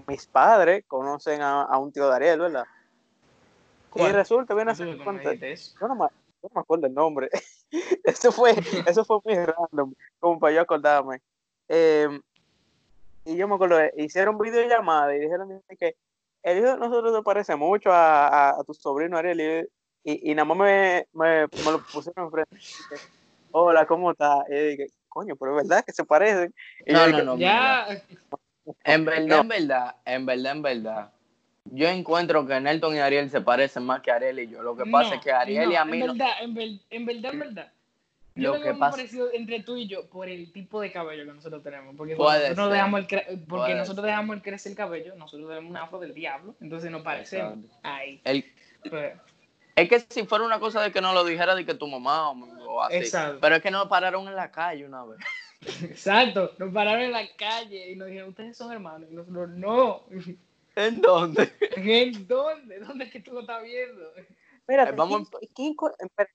[0.06, 2.64] mis padres conocen a, a un tío de Ariel, ¿verdad?
[3.96, 4.12] Y ¿Cuál?
[4.12, 5.94] resulta, viene a ser yo yo no
[6.54, 7.30] me acuerdo el nombre.
[8.04, 8.54] eso fue,
[8.86, 11.20] eso fue muy random, como para yo acordarme.
[11.68, 12.08] Eh,
[13.24, 15.96] y yo me acuerdo, eh, hicieron videollamada y dijeron que
[16.42, 19.68] el hijo de nosotros se parece mucho a, a- a tu sobrino Ariel.
[20.04, 22.50] Y, y, y nada más me, me, me lo pusieron enfrente.
[22.78, 23.02] Dije,
[23.50, 24.44] Hola, ¿cómo estás?
[24.48, 26.54] Y yo dije, coño, pero es verdad que se parecen.
[26.86, 27.38] Y yo No, dije, no, no.
[27.38, 27.86] Ya,
[28.84, 29.40] En verdad, No.
[29.40, 31.12] en verdad, en verdad, en verdad.
[31.72, 34.62] Yo encuentro que Nelton y Ariel se parecen más que Ariel y yo.
[34.62, 36.12] Lo que pasa no, es que Ariel no, y a mí en no.
[36.14, 37.72] verdad, en, ver- en verdad, en verdad.
[38.38, 41.32] Yo Lo que pasa- parecido entre tú y yo por el tipo de cabello que
[41.32, 41.94] nosotros tenemos.
[41.96, 42.72] Porque Puede nosotros ser.
[42.74, 44.10] dejamos el cre- porque Puede nosotros ser.
[44.10, 47.64] dejamos el crecer el cabello, nosotros tenemos un afro del diablo, entonces nos parecemos.
[47.82, 48.20] Ahí.
[48.24, 48.44] El-
[48.82, 49.20] Pero-
[49.74, 52.30] es que si fuera una cosa de que no lo dijera de que tu mamá
[52.30, 52.34] o,
[52.68, 52.96] o así.
[52.96, 53.38] Exacto.
[53.40, 55.18] Pero es que nos pararon en la calle una vez.
[55.82, 56.52] exacto.
[56.58, 59.08] Nos pararon en la calle y nos dijeron, ustedes son hermanos.
[59.10, 60.02] Y nosotros, no.
[60.76, 61.52] ¿En dónde?
[61.76, 62.78] ¿En dónde?
[62.80, 64.12] ¿Dónde es que tú lo estás viendo?
[64.58, 66.30] Espérate, Eh, vamos ¿quién- quién co- espera,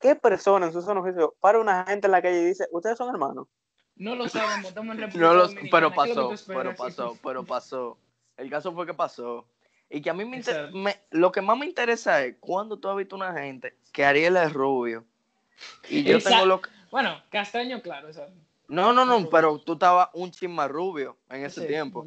[0.00, 2.96] ¿qué persona en su sano juicio para una gente en la calle y dice, ustedes
[2.96, 3.48] son hermanos?
[3.96, 5.70] No lo sabemos, estamos en República No lo, Dominicana.
[5.70, 7.98] pero ¿Qué es lo que pasó, pero pasó, pero pasó.
[8.36, 9.46] El caso fue que pasó.
[9.90, 10.76] Y que a mí me, inter- Exacto.
[10.78, 14.36] me- lo que más me interesa es cuando tú has visto una gente que Ariel
[14.36, 15.04] es rubio
[15.88, 16.36] y yo Exacto.
[16.38, 18.08] tengo lo Bueno, castaño, claro.
[18.08, 18.24] Eso.
[18.68, 21.66] No, no, no, pero tú estabas un chisma rubio en ese Sí.
[21.66, 22.06] tiempo.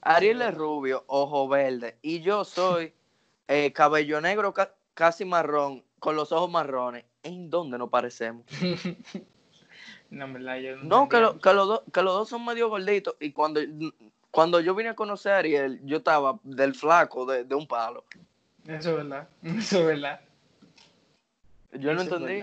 [0.00, 2.92] Ariel es rubio, ojo verde, y yo soy
[3.48, 7.04] eh, cabello negro, ca- casi marrón, con los ojos marrones.
[7.22, 8.44] ¿En dónde nos parecemos?
[10.10, 11.20] No, en verdad, yo No, que, entendía.
[11.20, 13.14] lo- que los dos, que los dos son medio gorditos.
[13.20, 13.60] Y cuando,
[14.30, 18.04] cuando yo vine a conocer a Ariel, yo estaba del flaco, de, de un palo.
[18.66, 19.28] Eso es verdad.
[19.42, 20.20] Eso es verdad.
[21.72, 22.42] Yo no entendí.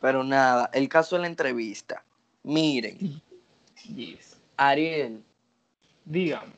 [0.00, 2.02] Pero nada, el caso de la entrevista.
[2.42, 3.20] Miren,
[3.94, 4.40] Yes.
[4.56, 5.22] Ariel,
[6.06, 6.52] Dígame.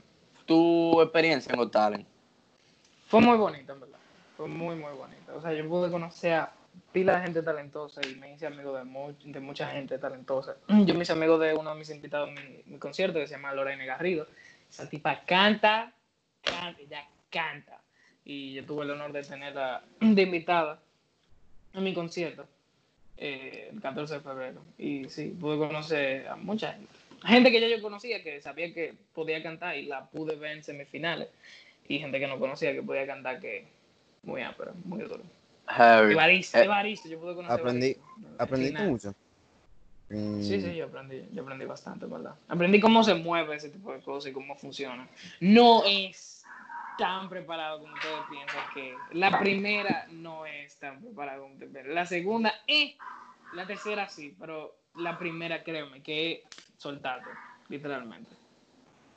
[0.50, 2.06] Tu experiencia en Got Talent.
[3.06, 3.98] Fue muy bonita, en verdad.
[4.36, 5.32] Fue muy, muy bonita.
[5.36, 6.52] O sea, yo pude conocer a
[6.92, 10.56] pila de gente talentosa y me hice amigo de, mu- de mucha gente talentosa.
[10.86, 13.34] Yo me hice amigo de uno de mis invitados en mi, mi concierto que se
[13.34, 14.26] llama Lorena Garrido.
[14.68, 15.92] Esa tipa canta,
[16.42, 17.78] canta, ya canta.
[18.24, 20.80] Y yo tuve el honor de tenerla de invitada
[21.74, 22.44] a mi concierto
[23.18, 24.62] eh, el 14 de febrero.
[24.78, 26.92] Y sí, pude conocer a mucha gente.
[27.24, 30.62] Gente que ya yo conocía, que sabía que podía cantar y la pude ver en
[30.64, 31.28] semifinales.
[31.86, 33.66] Y gente que no conocía que podía cantar que
[34.22, 35.22] muy ápera, muy duro.
[36.12, 38.42] Evaristo, Eh, Evaristo, yo pude conocer aprendí- Evaristo.
[38.42, 39.14] ¿Aprendiste mucho?
[40.08, 42.34] Mm, Sí, sí, yo aprendí, yo aprendí bastante, ¿verdad?
[42.48, 45.08] Aprendí cómo se mueve ese tipo de cosas y cómo funciona.
[45.40, 46.44] No es
[46.98, 51.94] tan preparado como ustedes piensan que la primera no es tan preparada como ustedes piensan.
[51.94, 52.96] La segunda es,
[53.54, 56.40] la tercera sí, pero la primera, créeme, que es
[56.78, 57.28] soltarte,
[57.68, 58.30] literalmente.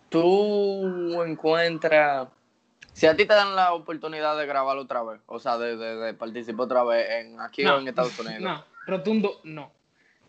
[0.09, 2.27] Tú encuentras.
[2.93, 5.95] Si a ti te dan la oportunidad de grabar otra vez, o sea, de, de,
[5.95, 7.75] de participar otra vez en aquí No.
[7.75, 8.41] o en Estados Unidos.
[8.41, 9.71] No, rotundo no.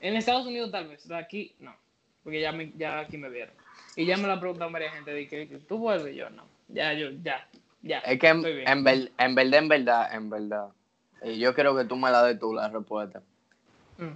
[0.00, 1.74] En Estados Unidos tal vez, pero aquí no,
[2.22, 3.54] porque ya, me, ya aquí me vieron.
[3.96, 6.30] Y ya me lo ha preguntado varias gente, de que, que tú vuelves, y yo
[6.30, 6.44] no.
[6.68, 7.46] Ya, yo, ya,
[7.82, 7.98] ya.
[8.00, 10.68] Es que en, en, ver- en verdad, en verdad, en verdad.
[11.22, 13.20] Y yo quiero que tú me la des tú la respuesta.
[13.98, 14.10] Mm.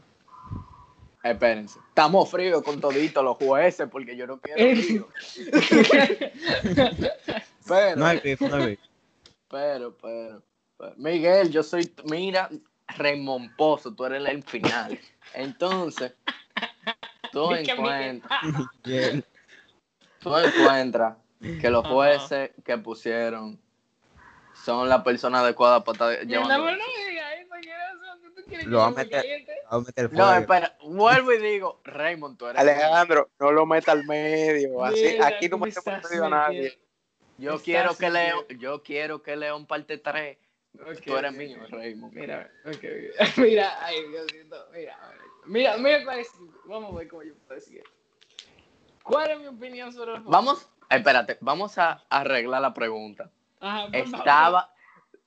[1.22, 1.78] Espérense.
[1.88, 5.08] Estamos fríos con toditos los jueces porque yo no quiero frío.
[7.68, 8.80] Pero, No hay beef, no hay beef.
[9.50, 10.42] pero, pero,
[10.78, 10.94] pero.
[10.96, 12.48] Miguel, yo soy, mira,
[12.96, 14.98] Raymond Pozo, tú eres el final.
[15.34, 16.14] Entonces,
[17.30, 18.40] tú encuentras,
[20.20, 21.16] tú encuentras
[21.60, 23.60] que los jueces que pusieron
[24.64, 26.70] son la persona adecuada para estar llevando
[28.66, 28.94] no,
[29.70, 30.40] a meter No, fuego.
[30.40, 32.60] espera, vuelvo y digo, Raymond, tú eres.
[32.60, 34.84] Alejandro, no lo meta al medio.
[34.84, 36.78] Así, Mira, aquí no me metes por estás medio a nadie.
[37.36, 38.10] Yo quiero que.
[38.10, 40.38] León, yo quiero que León parte 3.
[40.80, 41.70] Ok, Tú eres ok, mío, ok.
[41.70, 42.12] Raymond.
[42.14, 42.50] Mira,
[43.36, 44.96] mira, ay, Diosito, mira,
[45.46, 46.28] mira, mira cuál es,
[46.66, 47.90] vamos a ver cómo yo puedo decir esto.
[49.02, 53.30] ¿Cuál es mi opinión sobre los Vamos, espérate, vamos a arreglar la pregunta.
[53.60, 53.88] Ajá.
[53.92, 54.72] Estaba,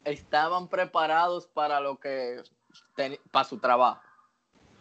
[0.05, 2.41] estaban preparados para lo que
[2.95, 4.01] teni- para su trabajo.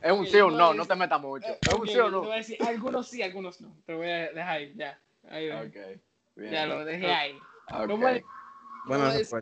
[0.00, 1.46] Es un Ok, sí o no, no te metas mucho.
[1.46, 2.20] Eh, Es un sí o Te no.
[2.22, 3.76] voy a decir, algunos sí, algunos no.
[3.84, 4.98] Te voy a dejar ahí, ya.
[5.28, 5.60] Ahí va.
[5.62, 5.76] Ok,
[6.36, 6.52] bien.
[6.52, 7.38] Ya lo dejé ahí.
[7.72, 7.86] Ok.
[7.88, 8.24] No puede-
[8.86, 9.40] Bueno, no.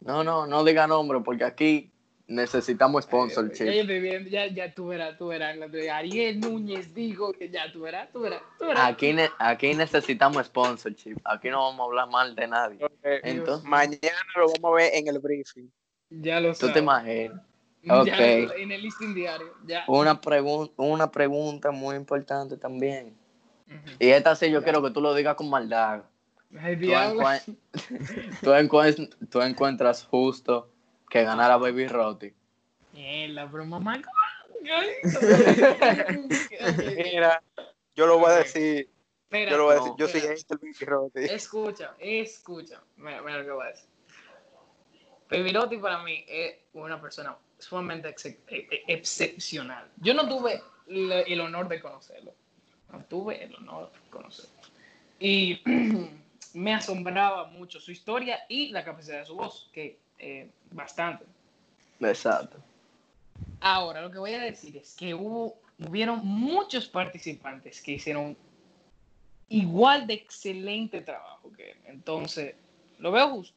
[0.00, 1.90] No, no, no diga nombre porque aquí
[2.26, 5.56] necesitamos yo estoy viendo, ya, ya tú verás, tú verás.
[5.92, 8.84] Ariel Núñez dijo que ya tú verás, tú verás, tú verás.
[8.86, 11.16] Aquí, ne- aquí necesitamos sponsorship.
[11.24, 12.84] Aquí no vamos a hablar mal de nadie.
[12.84, 15.70] Ok, Entonces, Mañana lo vamos a ver en el briefing.
[16.10, 16.74] Ya lo tú sabes.
[16.74, 17.40] te imaginas.
[17.84, 18.06] Ya Ok.
[18.08, 19.84] lo- en el listing diario, ya.
[19.88, 23.16] Una, pregun- una pregunta muy importante también.
[23.98, 26.04] Y esta sí yo quiero que tú lo digas con maldad.
[26.58, 27.22] Ay, Tú, diablo.
[27.22, 27.56] encuen-
[28.42, 30.70] tú encuen- tú encuentras justo
[31.10, 32.32] que ganara Baby Roti.
[32.92, 34.00] Mierda, pero mamá.
[36.96, 37.42] Mira,
[37.94, 38.88] yo lo voy a decir.
[39.30, 39.92] Yo lo voy a no, decir.
[39.98, 41.20] Yo soy este Luis Rotti.
[41.24, 42.80] Escucha, escucha.
[42.96, 43.88] Mira, mira lo que voy a decir.
[45.28, 49.88] Pevirotti para mí es una persona sumamente ex- e- e- excepcional.
[49.96, 52.34] Yo no tuve el honor de conocerlo.
[52.92, 54.52] No tuve el honor de conocerlo.
[55.18, 55.60] Y
[56.54, 61.24] me asombraba mucho su historia y la capacidad de su voz, que eh, bastante.
[62.00, 62.58] Exacto.
[63.60, 68.36] Ahora, lo que voy a decir es que hubo, hubieron muchos participantes que hicieron
[69.48, 71.78] igual de excelente trabajo que él.
[71.86, 72.54] Entonces,
[72.98, 73.56] lo veo justo.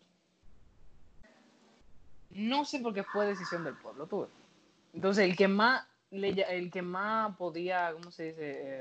[2.37, 4.27] No sé por qué fue decisión del pueblo, tú.
[4.93, 8.77] Entonces, el que más, el que más podía, ¿cómo se dice?
[8.77, 8.79] Eh,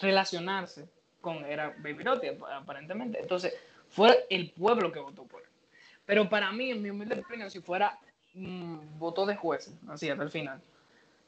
[0.00, 0.88] relacionarse
[1.20, 3.20] con era Baby ap- aparentemente.
[3.20, 3.54] Entonces,
[3.90, 5.48] fue el pueblo que votó por él.
[6.06, 7.98] Pero para mí, en mi humilde opinión, si fuera
[8.32, 10.60] mm, votó de jueces, así hasta el final,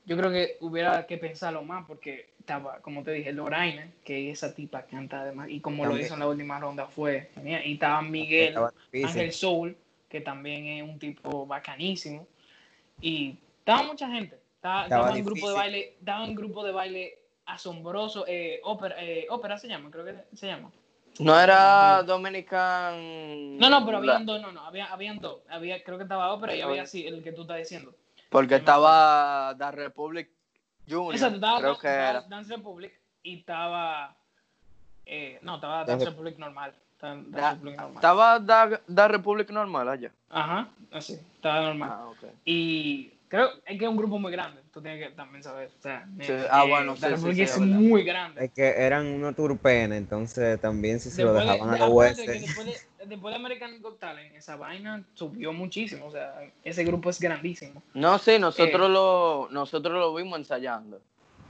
[0.06, 4.54] yo creo que hubiera que pensarlo más porque estaba, como te dije, Loraina, que esa
[4.54, 7.66] tipa canta además, y como lo hizo en la última ronda fue genial.
[7.66, 8.72] Y estaba Miguel, Estaba.
[8.94, 9.76] Ángel Soul,
[10.10, 12.26] que también es un tipo bacanísimo.
[13.00, 14.38] Y estaba mucha gente.
[14.56, 18.96] Estaba Estaba, estaba un grupo de baile, estaba un grupo de baile asombroso, eh, ópera,
[19.02, 20.70] eh, ópera se llama, creo que se llama.
[21.18, 23.56] No era Dominican.
[23.58, 25.40] No, no, pero habían dos, no, no, había, habían dos.
[25.48, 27.94] Había, creo que estaba ópera y había así, el que tú estás diciendo.
[28.28, 30.30] Porque estaba The Republic
[30.88, 31.14] Junior.
[31.14, 32.20] Exacto, estaba, creo Dan- que era.
[32.22, 32.92] Dance Republic
[33.22, 34.16] y estaba.
[35.06, 36.74] Eh, no, estaba Dance Republic normal.
[37.02, 39.88] Estaba Da- Republic normal.
[39.88, 40.12] Estaba allá.
[40.28, 41.90] Ajá, así, estaba normal.
[41.92, 42.24] Ah, ok.
[42.44, 45.70] Y creo es que es un grupo muy grande, tú tienes que también saber.
[45.78, 48.44] O sea, Sí, eh, ah, eh, bueno, sí, sí, sí, es muy grande.
[48.44, 51.78] Es que eran unos turpenes, entonces también si se lo Después de- dejaban a de-
[51.80, 52.46] los acuérdate que jueces.
[52.56, 52.66] después
[52.98, 56.06] de, después de American Got Talent, esa vaina subió muchísimo.
[56.06, 56.34] O sea,
[56.64, 57.82] ese grupo es grandísimo.
[57.94, 61.00] No, sí, nosotros, lo, nosotros lo vimos ensayando.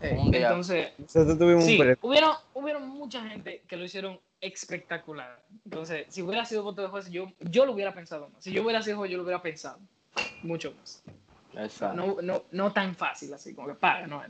[0.01, 5.43] Eh, entonces, Nosotros tuvimos sí, un pre- hubieron, hubieron mucha gente que lo hicieron espectacular.
[5.65, 8.43] Entonces, si hubiera sido voto de juez, yo, yo lo hubiera pensado más.
[8.43, 9.79] Si yo hubiera sido juez, yo lo hubiera pensado
[10.43, 11.03] mucho más.
[11.53, 11.95] Exacto.
[11.97, 14.23] No, no, no tan fácil así, como que paga, no.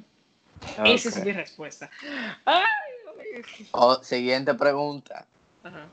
[0.85, 1.91] Esa es mi respuesta.
[2.45, 2.67] Ay,
[3.73, 5.27] Oh, siguiente pregunta.
[5.63, 5.89] Ajá.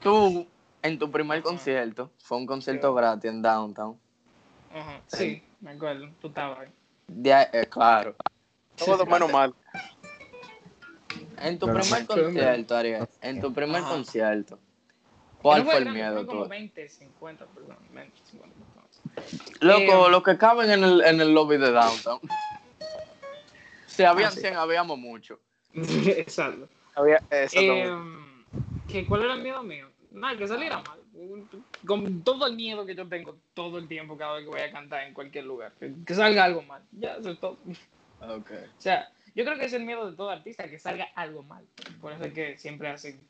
[0.00, 0.46] Tú,
[0.82, 1.48] en tu primer Ajá.
[1.48, 2.96] concierto, fue un concierto Sí.
[2.96, 3.98] gratis en Downtown.
[4.70, 5.02] Ajá.
[5.08, 6.08] Sí, me acuerdo.
[6.20, 6.68] Tú estabas ahí.
[7.06, 8.16] De eh, claro.
[8.76, 9.54] Todo menos mal.
[11.38, 13.90] En tu primer concierto, Ariel, en tu primer Ajá.
[13.90, 14.58] concierto,
[15.38, 16.26] ¿cuál fue el miedo?
[16.26, 16.48] Tú?
[16.48, 17.92] 20, 50 personas.
[17.92, 19.02] 20, 50 personas.
[19.60, 22.20] Loco, Eh, los que caben en el, en el lobby de Downtown.
[23.86, 24.40] Si habían Ah, sí.
[24.40, 25.40] 100, habíamos mucho.
[25.74, 26.68] Exacto.
[26.94, 27.22] Había.
[27.30, 27.90] Eh,
[28.88, 29.90] ¿qué, ¿Cuál era el miedo mío?
[30.10, 31.00] Nada, que saliera mal.
[31.86, 34.70] Con todo el miedo que yo tengo todo el tiempo cada vez que voy a
[34.70, 35.72] cantar en cualquier lugar.
[35.78, 36.82] Que, que salga algo mal.
[36.92, 37.58] Ya, eso es todo.
[38.20, 38.50] Ok.
[38.52, 41.64] O sea, yo creo que es el miedo de todo artista, que salga algo mal.
[42.00, 43.20] Por eso es que siempre hacen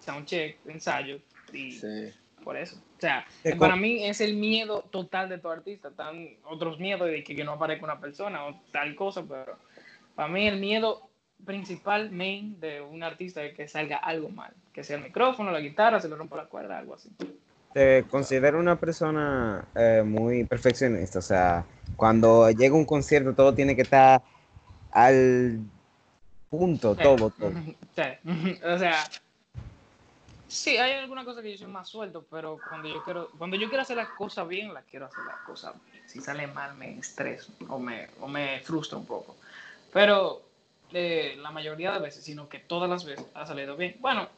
[0.00, 1.20] soundcheck, ensayo
[1.52, 2.10] y Sí.
[2.42, 2.76] por eso.
[2.96, 3.26] O sea,
[3.58, 5.88] para mí es el miedo total de todo artista.
[5.88, 9.58] Están otros miedos de que, que no aparezca una persona o tal cosa, pero
[10.14, 11.08] para mí el miedo
[11.44, 14.52] principal, main, de un artista es que salga algo mal.
[14.72, 17.10] Que sea el micrófono, la guitarra, se le rompa la cuerda, algo así.
[17.72, 21.64] Te considero una persona eh, muy perfeccionista, o sea,
[21.96, 24.22] cuando llega un concierto todo tiene que estar
[24.90, 25.60] al
[26.50, 27.52] punto, todo, todo.
[27.94, 28.60] Sí.
[28.64, 29.04] o sea,
[30.48, 33.68] sí, hay alguna cosa que yo soy más suelto, pero cuando yo quiero, cuando yo
[33.68, 36.02] quiero hacer las cosas bien, las quiero hacer las cosas bien.
[36.06, 39.36] Si sale mal, me estreso o me, o me frustra un poco.
[39.92, 40.42] Pero
[40.92, 43.96] eh, la mayoría de veces, sino que todas las veces ha salido bien.
[44.00, 44.28] Bueno,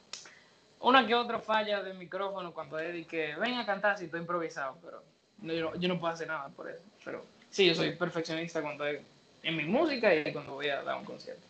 [0.80, 4.20] una que otra falla de micrófono cuando es de que ven a cantar si estoy
[4.20, 5.02] improvisado, pero
[5.42, 6.82] yo, no, yo no puedo hacer nada por eso.
[7.04, 9.00] Pero sí, yo soy perfeccionista cuando es
[9.42, 11.42] en mi música y cuando voy a dar un concierto.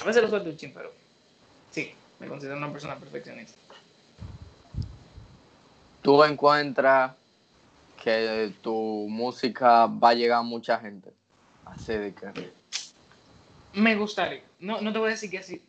[0.00, 0.92] A veces lo suelto un chin, pero
[1.70, 3.58] sí, me considero una persona perfeccionista.
[6.02, 7.12] Tú encuentras
[8.02, 11.10] que tu música va a llegar a mucha gente.
[11.64, 12.57] Así de que.
[13.78, 14.42] Me gustaría.
[14.60, 15.62] No, no te voy a decir que sí,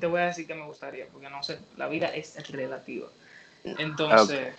[0.00, 3.08] te voy a decir que me gustaría, porque no sé, la vida es relativa.
[3.64, 4.54] Entonces,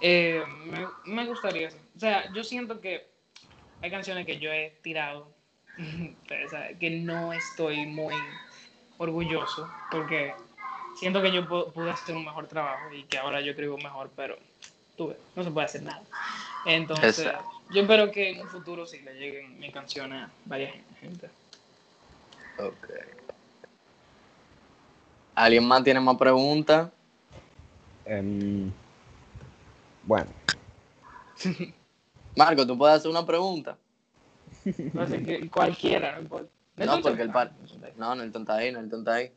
[0.00, 1.68] eh, me, me gustaría.
[1.96, 3.06] O sea, yo siento que
[3.80, 5.28] hay canciones que yo he tirado,
[6.80, 8.14] que no estoy muy
[8.98, 10.32] orgulloso, porque
[10.96, 14.10] siento que yo pu- pude hacer un mejor trabajo y que ahora yo escribo mejor,
[14.14, 14.38] pero
[14.96, 16.02] tuve, no se puede hacer nada.
[16.66, 17.50] Entonces, Exacto.
[17.70, 21.28] yo espero que en un futuro sí le lleguen mis canciones a varias gente.
[22.58, 22.88] Ok.
[25.34, 26.90] ¿Alguien más tiene más preguntas?
[28.04, 28.70] Em,
[30.04, 30.26] bueno,
[32.36, 33.78] Marco, ¿tú puedes hacer una pregunta?
[34.98, 36.40] Así que cualquiera, no.
[36.76, 37.52] No, porque el par.
[37.96, 39.32] No, Nelton está ahí, Nelton está ahí.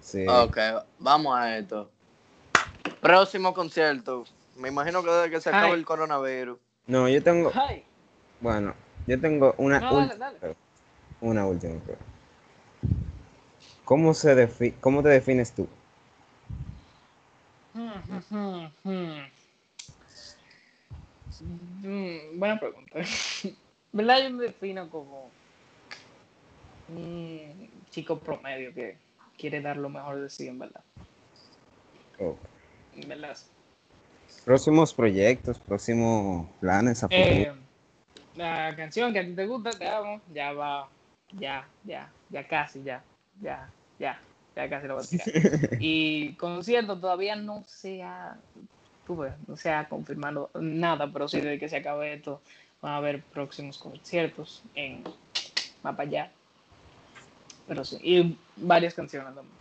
[0.00, 0.26] sí.
[0.28, 0.58] Ok,
[0.98, 1.90] vamos a esto.
[3.00, 4.24] Próximo concierto.
[4.56, 5.78] Me imagino que desde que se acabe Ay.
[5.78, 6.58] el coronavirus.
[6.86, 7.84] No, yo tengo, Ay,
[8.40, 8.74] bueno,
[9.06, 10.56] yo tengo una, No, dale, última dale.
[11.20, 12.04] una última pregunta.
[13.86, 15.68] ¿Cómo, se defi- ¿Cómo te defines tú?
[21.40, 22.98] Mm, Buena pregunta.
[23.92, 24.24] ¿Verdad?
[24.24, 25.30] Yo me defino como
[26.88, 28.98] un chico promedio que
[29.38, 30.82] quiere dar lo mejor de sí, en verdad.
[32.92, 33.36] En verdad.
[34.44, 37.24] Próximos proyectos, próximos planes a futuro.
[37.24, 37.52] Eh,
[38.34, 40.88] la canción que a ti te gusta, te amo, ya va,
[41.32, 43.04] ya, ya, ya casi, ya,
[43.40, 44.20] ya, ya,
[44.54, 45.28] ya casi lo voy a tirar.
[45.80, 48.36] Y concierto todavía no se ha,
[49.06, 52.40] tú ves, no se ha confirmado nada, pero sí desde que se acabe esto
[52.80, 55.02] van a haber próximos conciertos en
[55.82, 56.32] más para allá.
[57.66, 59.56] Pero sí, y varias canciones también.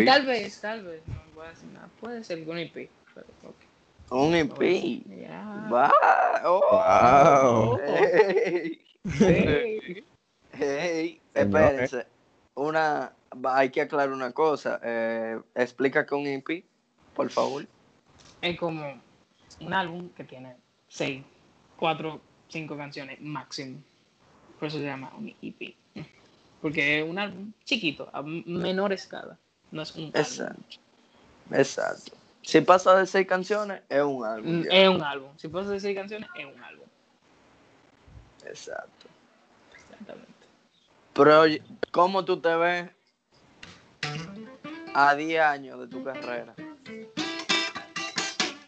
[0.00, 3.26] Y tal vez, tal vez, no voy a decir nada, puede ser algún EP, pero
[3.44, 3.56] ok.
[4.10, 5.02] Un EP.
[5.20, 5.68] Ya.
[5.70, 5.92] Va.
[6.44, 6.60] Oh.
[6.70, 7.78] Wow.
[7.78, 8.78] Señor,
[11.56, 12.06] espérense.
[12.54, 13.12] Una,
[13.44, 14.80] hay que aclarar una cosa.
[14.82, 16.64] Eh, explica que un EP,
[17.14, 17.66] por favor.
[18.40, 19.00] Es como
[19.60, 20.56] un álbum que tiene
[20.88, 21.24] seis,
[21.76, 23.80] cuatro, cinco canciones máximo.
[24.58, 25.74] Por eso se llama un EP.
[26.60, 29.38] Porque es un álbum chiquito, a menor escala.
[29.70, 30.20] No es un álbum.
[30.20, 30.76] Exacto.
[31.52, 32.12] Exacto.
[32.42, 34.60] Si pasa de seis canciones, es un álbum.
[34.60, 34.70] Mm, ya.
[34.70, 35.30] Es un álbum.
[35.36, 36.86] Si puedo decir canciones, es un álbum.
[38.46, 39.06] Exacto.
[39.74, 40.37] Exactamente.
[41.18, 41.60] Pero, oye,
[41.90, 42.90] ¿cómo tú te ves
[44.94, 46.54] a 10 años de tu carrera?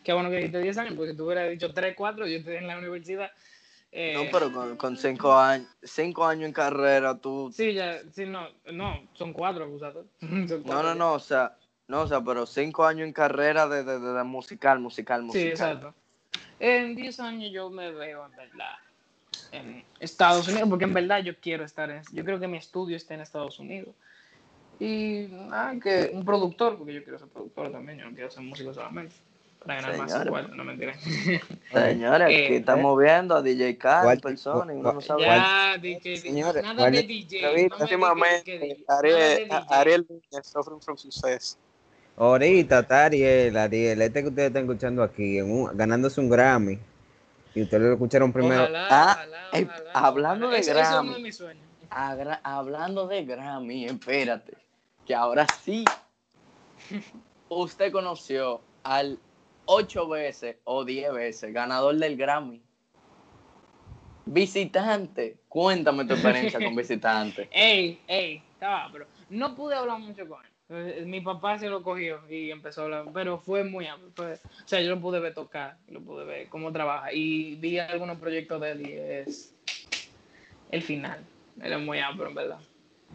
[0.02, 2.66] Qué bueno que dijiste 10 años, porque tú hubieras dicho 3, 4, yo estoy en
[2.66, 3.30] la universidad.
[3.92, 7.52] eh, No, pero con, con cinco años, cinco años en carrera, tú...
[7.54, 10.06] Sí, ya, sí, no, no, son cuatro acusados.
[10.20, 14.00] No, no, no, o sea, no, o sea, pero cinco años en carrera de, de,
[14.00, 15.50] de- de musical, musical, Sí, musical.
[15.50, 15.94] exacto.
[16.58, 18.74] En 10 años yo me veo, en verdad,
[19.52, 22.96] en Estados Unidos, porque en verdad yo quiero estar en, yo creo que mi estudio
[22.96, 23.94] esté en Estados Unidos.
[24.78, 28.42] Y nada, que un productor, porque yo quiero ser productor también, yo no quiero ser
[28.42, 29.14] músico solamente,
[29.62, 30.26] para ganar más Señores.
[30.28, 30.94] igual, no mentira.
[31.72, 35.22] Señores, aquí Eh, estamos viendo a DJ Khaled ¿Cuál en persona y uno no sabe.
[35.26, 37.68] ya, DJ, Señores, nada ¿cuál de es- DJ.
[37.68, 37.76] No
[38.88, 39.48] Ariel.
[39.68, 40.06] Ariel
[40.42, 41.58] Suffering from Success.
[42.16, 46.78] Ahorita está Ariel, Ariel, este que ustedes están escuchando aquí, en un- ganándose un Grammy.
[47.54, 48.62] Y ustedes lo escucharon primero.
[48.62, 50.54] Ojalá, Ah, ojalá, eh, ojalá, hablando ojalá.
[50.56, 51.08] de Ese- ese es Grammy.
[51.08, 51.64] uno de mis sueños.
[51.90, 54.56] Agra- hablando de Grammy, espérate,
[55.04, 55.84] que ahora sí,
[57.48, 59.18] usted conoció al
[59.64, 62.62] ocho veces o diez veces ganador del Grammy.
[64.26, 67.48] Visitante, cuéntame tu experiencia con visitante.
[67.50, 70.49] Ey, ey, estaba, pero no pude hablar mucho con él.
[70.72, 74.12] Eh, Mi papá se lo cogió y empezó a hablar, pero fue muy amplio.
[74.14, 77.78] fue- o sea, yo lo pude ver tocar, lo pude ver cómo trabaja y vi
[77.78, 79.52] algunos proyectos de él y es
[80.70, 81.24] el final.
[81.60, 82.58] Él es muy amplio, en verdad.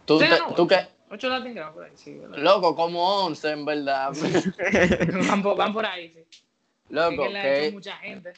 [0.06, 0.80] Tú, te- no, tú que,
[1.10, 2.14] Ocho Latin Grammy por ahí, sí.
[2.18, 2.38] ¿verdad?
[2.39, 4.12] loco, como once en verdad.
[5.30, 6.20] van, por, van por ahí, sí.
[6.20, 6.41] Es
[6.89, 8.34] Loco, que él ha hecho mucha gente.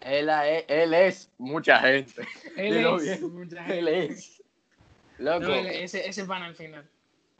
[0.00, 2.26] él, es- él es mucha gente.
[2.56, 3.78] Él es mucha gente.
[3.78, 4.42] Él es.
[5.18, 6.88] Loco, No, él- ese, ese van al final.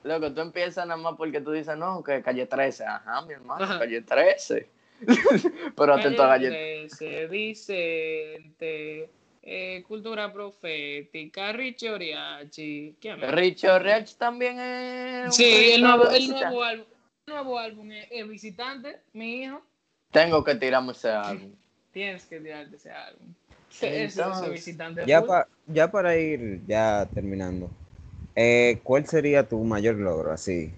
[0.06, 2.84] Loco, tú empiezas nada más porque tú dices, no, que calle 13.
[2.84, 3.78] Ajá, mi hermano, Ajá.
[3.78, 4.68] calle 13.
[5.76, 9.10] Pero atento a calle Calle 13, Vicente,
[9.42, 12.96] eh, Cultura Profética, Richie Oriachi.
[13.28, 15.34] Richard Rech también es.
[15.36, 16.86] Sí, el nuevo, el nuevo álbum.
[17.26, 19.60] El nuevo álbum es, es Visitante, mi hijo.
[20.12, 21.52] Tengo que tirarme ese álbum.
[21.92, 23.34] Tienes que tirarte ese álbum.
[23.70, 25.02] Ese, ese- ese Entonces, Visitante.
[25.06, 27.70] Ya, pa- ya para ir ya terminando,
[28.36, 30.72] eh, ¿cuál sería tu mayor logro, así,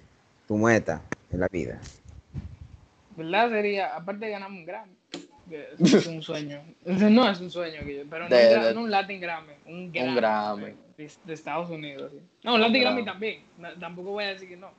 [0.46, 1.78] tu meta en la vida?
[3.16, 3.50] ¿Verdad?
[3.50, 4.92] Sería, aparte de ganarme un Grammy.
[5.50, 6.62] que Es un sueño.
[6.84, 9.20] No es un sueño, que yo- pero no, De- un, gra- de- no un Latin
[9.20, 9.52] Grammy.
[9.66, 10.14] Un Grammy.
[10.14, 10.74] Grammy.
[10.96, 12.10] De, de Estados Unidos.
[12.12, 12.20] sí.
[12.44, 13.04] No, un Latin Grammy Grammy.
[13.04, 13.42] también.
[13.58, 14.70] No, tampoco voy a decir que no.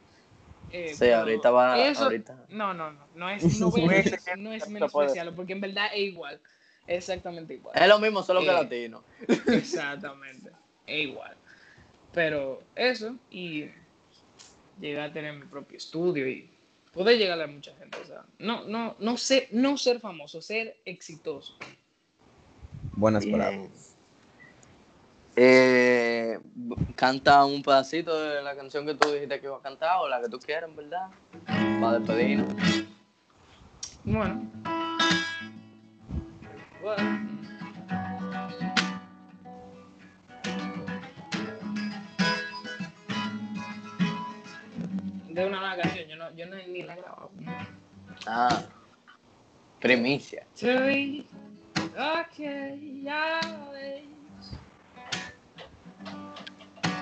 [0.72, 1.80] Eh, Sí, ahorita va.
[1.86, 2.38] eso- Ahorita.
[2.50, 3.00] No, no, no.
[3.16, 6.00] No es, no voy a decir que no es menos especial, porque en verdad es
[6.02, 6.40] igual.
[6.88, 7.76] Exactamente igual.
[7.78, 8.54] Es lo mismo, solo que Eh.
[8.54, 9.04] latino.
[9.48, 10.50] Exactamente.
[10.88, 11.36] Es igual.
[12.20, 13.70] Pero eso, y
[14.78, 16.50] llegar a tener mi propio estudio y
[16.92, 17.98] poder llegar a mucha gente.
[17.98, 21.56] O sea, no, no, no, ser, no ser famoso, ser exitoso.
[22.98, 23.38] Buenas Bien.
[23.38, 23.96] palabras.
[25.38, 26.38] Eh,
[26.98, 30.20] canta un pedacito de la canción que tú dijiste que iba a cantar o la
[30.20, 31.08] que tú quieras, en verdad.
[31.80, 32.54] Para despedirnos.
[34.04, 34.42] Bueno.
[36.82, 37.59] Bueno.
[45.40, 47.32] De una nueva canción, yo, no, yo no, ni la he grabado.
[48.28, 48.62] Ah,
[49.80, 50.46] primicia.
[50.60, 51.26] Te vi
[51.98, 53.40] aquella
[53.72, 54.04] vez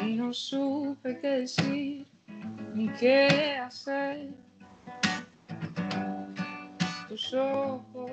[0.04, 2.06] y no supe qué decir
[2.76, 4.30] ni qué hacer.
[7.10, 8.12] Tus ojos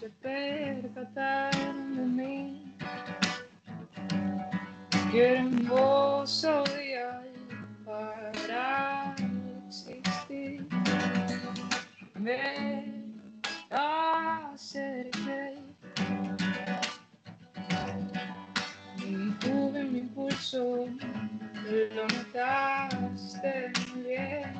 [0.00, 2.74] se percataron de mí.
[5.12, 6.59] Qué hermoso
[12.20, 12.84] Me
[13.70, 15.56] acerqué.
[19.40, 20.86] Tuve mi impulso,
[21.94, 24.52] lo notaste bien.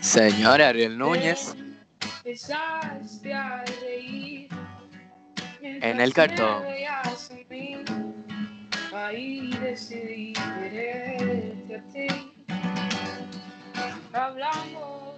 [0.00, 1.54] Señor Ariel Núñez.
[2.24, 4.48] Empezaste a reír.
[5.60, 6.64] En el cartón.
[7.50, 7.84] Mí,
[8.94, 12.06] ahí decidí quererte a ti.
[14.14, 15.12] Hablamos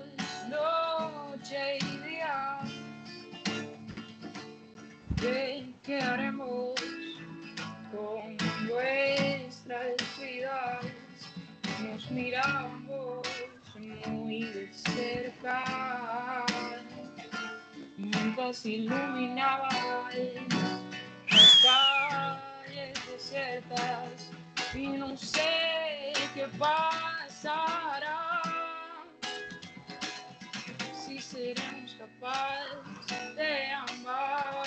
[1.51, 2.59] día
[5.21, 6.75] ¿Qué, ¿Qué haremos
[7.93, 8.37] con
[8.67, 10.87] nuestras vidas?
[11.83, 13.29] Nos miramos
[14.07, 16.47] muy de cerca.
[17.99, 19.69] Mientras iluminaban
[21.31, 24.31] las calles desertas
[24.75, 28.44] y no sé qué pasará
[31.35, 34.63] seremos capaces de amar.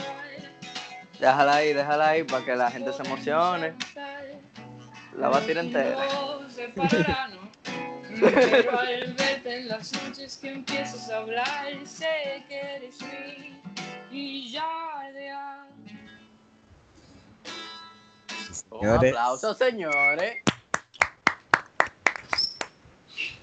[1.19, 3.73] Déjala ahí, déjala ahí para que la gente se emocione.
[5.17, 5.97] La va a tirar entera.
[8.19, 13.61] Pero al verte en las noches que empiezas a hablar, sé que eres mí
[14.11, 15.33] y ya de
[18.71, 20.43] Un aplauso, señores.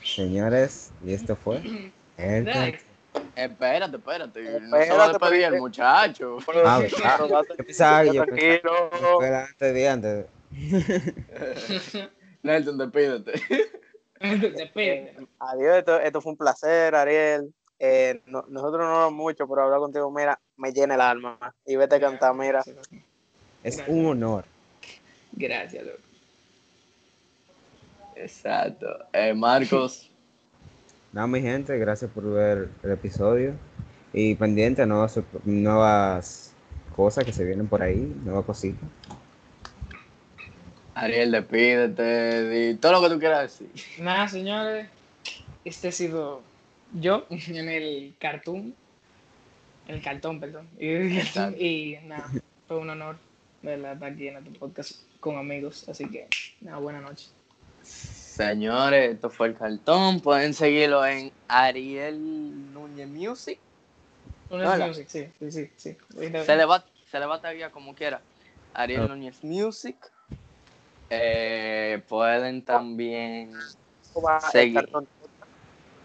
[0.05, 2.45] Señores, y esto fue el
[3.15, 3.31] Dale.
[3.37, 4.43] Espérate, espérate.
[4.43, 6.39] No se Espérate, va a despedir porque- el muchacho.
[6.65, 9.21] Ah, yo pensaba Tranquilo.
[9.23, 10.27] antes de antes.
[12.43, 13.33] Nelson, despídete.
[14.21, 15.17] Despídete.
[15.41, 17.53] Adiós, esto, esto fue un placer, Ariel.
[17.79, 21.39] Eh, no- nosotros no hablamos mucho, pero hablar contigo, mira, me llena el alma.
[21.67, 22.63] Y vete a cantar, mira.
[23.63, 24.45] Es un honor.
[25.33, 25.99] Gracias, loco.
[28.17, 28.87] Exacto.
[29.13, 30.11] Eh, Marcos,
[31.15, 33.55] Nada, mi gente, gracias por ver el episodio.
[34.13, 36.53] Y pendiente a nuevas, nuevas
[36.97, 38.83] cosas que se vienen por ahí, nuevas cositas.
[40.95, 42.49] Ariel, despídete.
[42.49, 43.71] Di todo lo que tú quieras decir.
[44.03, 44.89] Nada, señores.
[45.65, 46.43] Este ha sido
[46.95, 48.75] yo en el cartoon.
[49.87, 50.67] El cartón, perdón.
[50.81, 52.29] Y, nada,
[52.67, 53.19] fue un honor
[53.63, 53.93] ¿verdad?
[53.93, 55.89] estar aquí en este podcast con amigos.
[55.89, 56.27] Así que,
[56.61, 57.29] nada, buena noche.
[58.35, 60.19] Señores, esto fue el cartón.
[60.19, 63.61] Pueden seguirlo en Ariel Núñez Music.
[64.51, 64.89] Hola.
[64.89, 65.71] music, sí, sí, sí.
[65.77, 65.97] sí.
[66.45, 68.21] Se le va, se le va como quiera.
[68.75, 69.07] Ariel Ah.
[69.07, 69.95] Núñez Music.
[71.11, 73.53] Eh, pueden también,
[74.75, 75.07] cartón.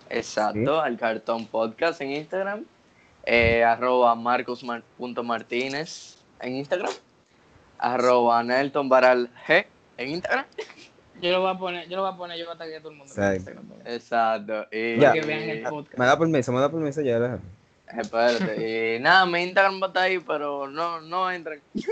[0.08, 2.64] exacto, al cartón podcast en Instagram.
[3.24, 6.92] Eh, arroba marcos.martínez en Instagram.
[7.80, 9.66] Arroba Nelton Baral G
[9.98, 10.46] en Instagram.
[11.22, 12.82] Yo lo voy a poner, yo lo voy a poner, yo voy a taggear a
[12.82, 13.14] todo el mundo.
[13.14, 13.52] Exacto.
[13.86, 14.68] Exacto.
[14.72, 15.14] Y, Ya.
[15.14, 15.98] Que vean el podcast.
[15.98, 17.18] Me da permiso, me da permiso ya.
[17.18, 17.48] Alejandro?
[17.98, 18.96] Espérate.
[18.96, 21.84] Y nada, mi Instagram va a estar ahí, pero no, no entren No,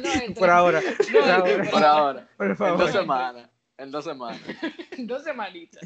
[0.00, 0.34] no entra.
[0.38, 0.80] Por ahora.
[0.80, 1.70] No, por ahora.
[1.70, 2.28] por ahora.
[2.36, 2.78] Por En favor.
[2.78, 3.48] dos semanas.
[3.78, 4.40] En dos semanas.
[4.98, 5.82] Dos semanitas.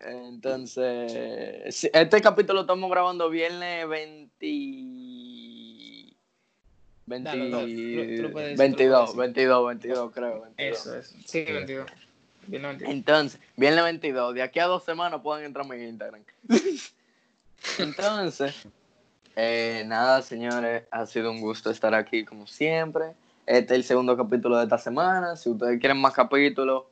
[0.00, 4.46] Entonces, este capítulo lo estamos grabando viernes 20...
[7.08, 7.74] 20 Dale, dale.
[7.74, 10.40] Tú- tú lo puedes decir, tú lo 22, puedes 22, 22, creo.
[10.42, 10.54] 22.
[10.78, 11.16] Eso, eso.
[11.26, 11.86] Sí, 22.
[12.46, 12.94] Bien, no entiendo.
[12.94, 16.22] Entonces, viernes 22, de aquí a dos semanas pueden entrar a mi Instagram.
[17.78, 18.66] Entonces,
[19.36, 23.12] eh, nada, señores, ha sido un gusto estar aquí como siempre.
[23.46, 25.36] Este es el segundo capítulo de esta semana.
[25.36, 26.84] Si ustedes quieren más capítulos,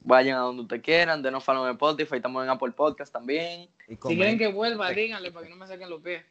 [0.00, 1.22] vayan a donde ustedes quieran.
[1.22, 3.68] Denos follow en Spotify, estamos en Apple Podcast también.
[3.88, 6.22] Y Si quieren que vuelva, díganle para que no me saquen los pies.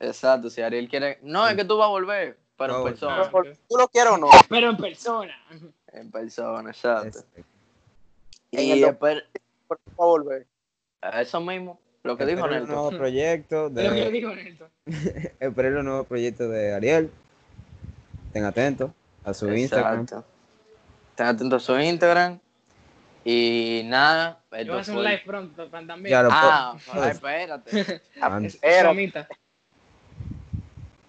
[0.00, 1.18] Exacto, si Ariel quiere...
[1.22, 2.36] No, es que tú vas a volver,
[2.66, 3.30] pero en persona.
[3.68, 4.28] ¿Tú lo quieres o no?
[4.48, 5.34] Pero en persona.
[5.92, 7.18] En persona, exacto.
[7.18, 7.44] Este,
[8.50, 9.24] Y esper-
[9.66, 10.46] ¿Por volver?
[11.14, 12.68] eso mismo, lo que dijo Nelton.
[12.68, 14.68] nuevos proyectos Es lo que de, digo, Nelson.
[15.40, 17.10] esperen los nuevos proyectos de Ariel.
[18.26, 18.90] Estén atentos
[19.24, 20.02] a su Instagram.
[20.02, 22.38] Estén atentos a su Instagram.
[23.24, 24.40] Y nada.
[24.50, 26.10] Yo voy a hacer un live pronto también.
[26.10, 28.02] Ya lo Ah, puedo- ah, espérate.
[28.20, 28.54] Antes.
[28.56, 28.88] Es Era.
[28.88, 29.28] somita.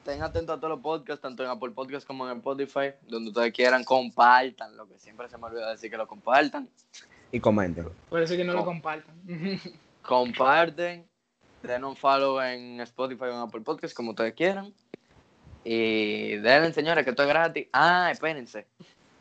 [0.05, 3.53] Estén atentos a todos los podcasts, tanto en Apple Podcasts como en Spotify, donde ustedes
[3.53, 6.67] quieran, compartan, lo que siempre se me olvida decir que lo compartan.
[7.31, 7.87] Y comenten.
[8.09, 9.15] Por eso que no lo compartan.
[10.01, 11.07] Comparten,
[11.61, 14.73] den un follow en Spotify o en Apple Podcasts, como ustedes quieran.
[15.63, 17.67] Y denle, señores, que esto es gratis.
[17.71, 18.67] Ah, espérense.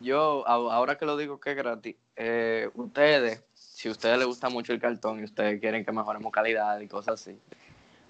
[0.01, 4.49] Yo, ahora que lo digo que es gratis, eh, ustedes, si a ustedes les gusta
[4.49, 7.39] mucho el cartón y ustedes quieren que mejoremos calidad y cosas así,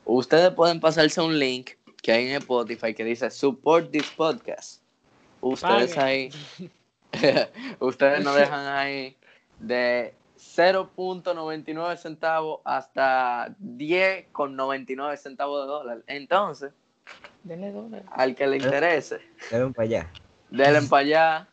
[0.07, 1.73] ustedes pueden pasarse un link
[2.03, 4.83] que hay en Spotify que dice Support this podcast.
[5.41, 6.31] Ustedes ahí,
[7.81, 9.17] ustedes nos dejan ahí
[9.59, 16.03] de 0.99 centavos hasta 10.99 centavos de dólar.
[16.07, 16.73] Entonces,
[17.45, 18.07] Denle dólares.
[18.13, 20.11] al que le interese, Denle para allá.
[20.51, 21.49] denle para allá,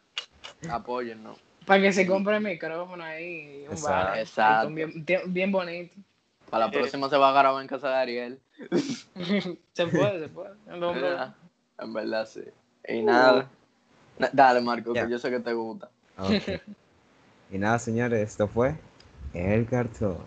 [0.72, 1.40] apóyennos.
[1.66, 3.66] Para que se compre el micrófono ahí.
[3.68, 4.10] Un Exacto.
[4.10, 4.20] bar.
[4.20, 4.70] Exacto.
[4.72, 5.96] Bien, bien bonito.
[6.50, 8.40] Para la próxima se va a grabar en casa de Ariel.
[9.74, 10.56] se puede, se puede.
[10.68, 10.94] No.
[10.94, 11.36] ¿verdad?
[11.78, 12.42] En verdad, sí.
[12.88, 13.48] Y nada.
[14.18, 15.90] Na- Dale, Marco, que yo sé que te gusta.
[16.18, 16.32] Ok.
[17.52, 18.76] y nada, señores, esto fue
[19.34, 20.18] El Cartón.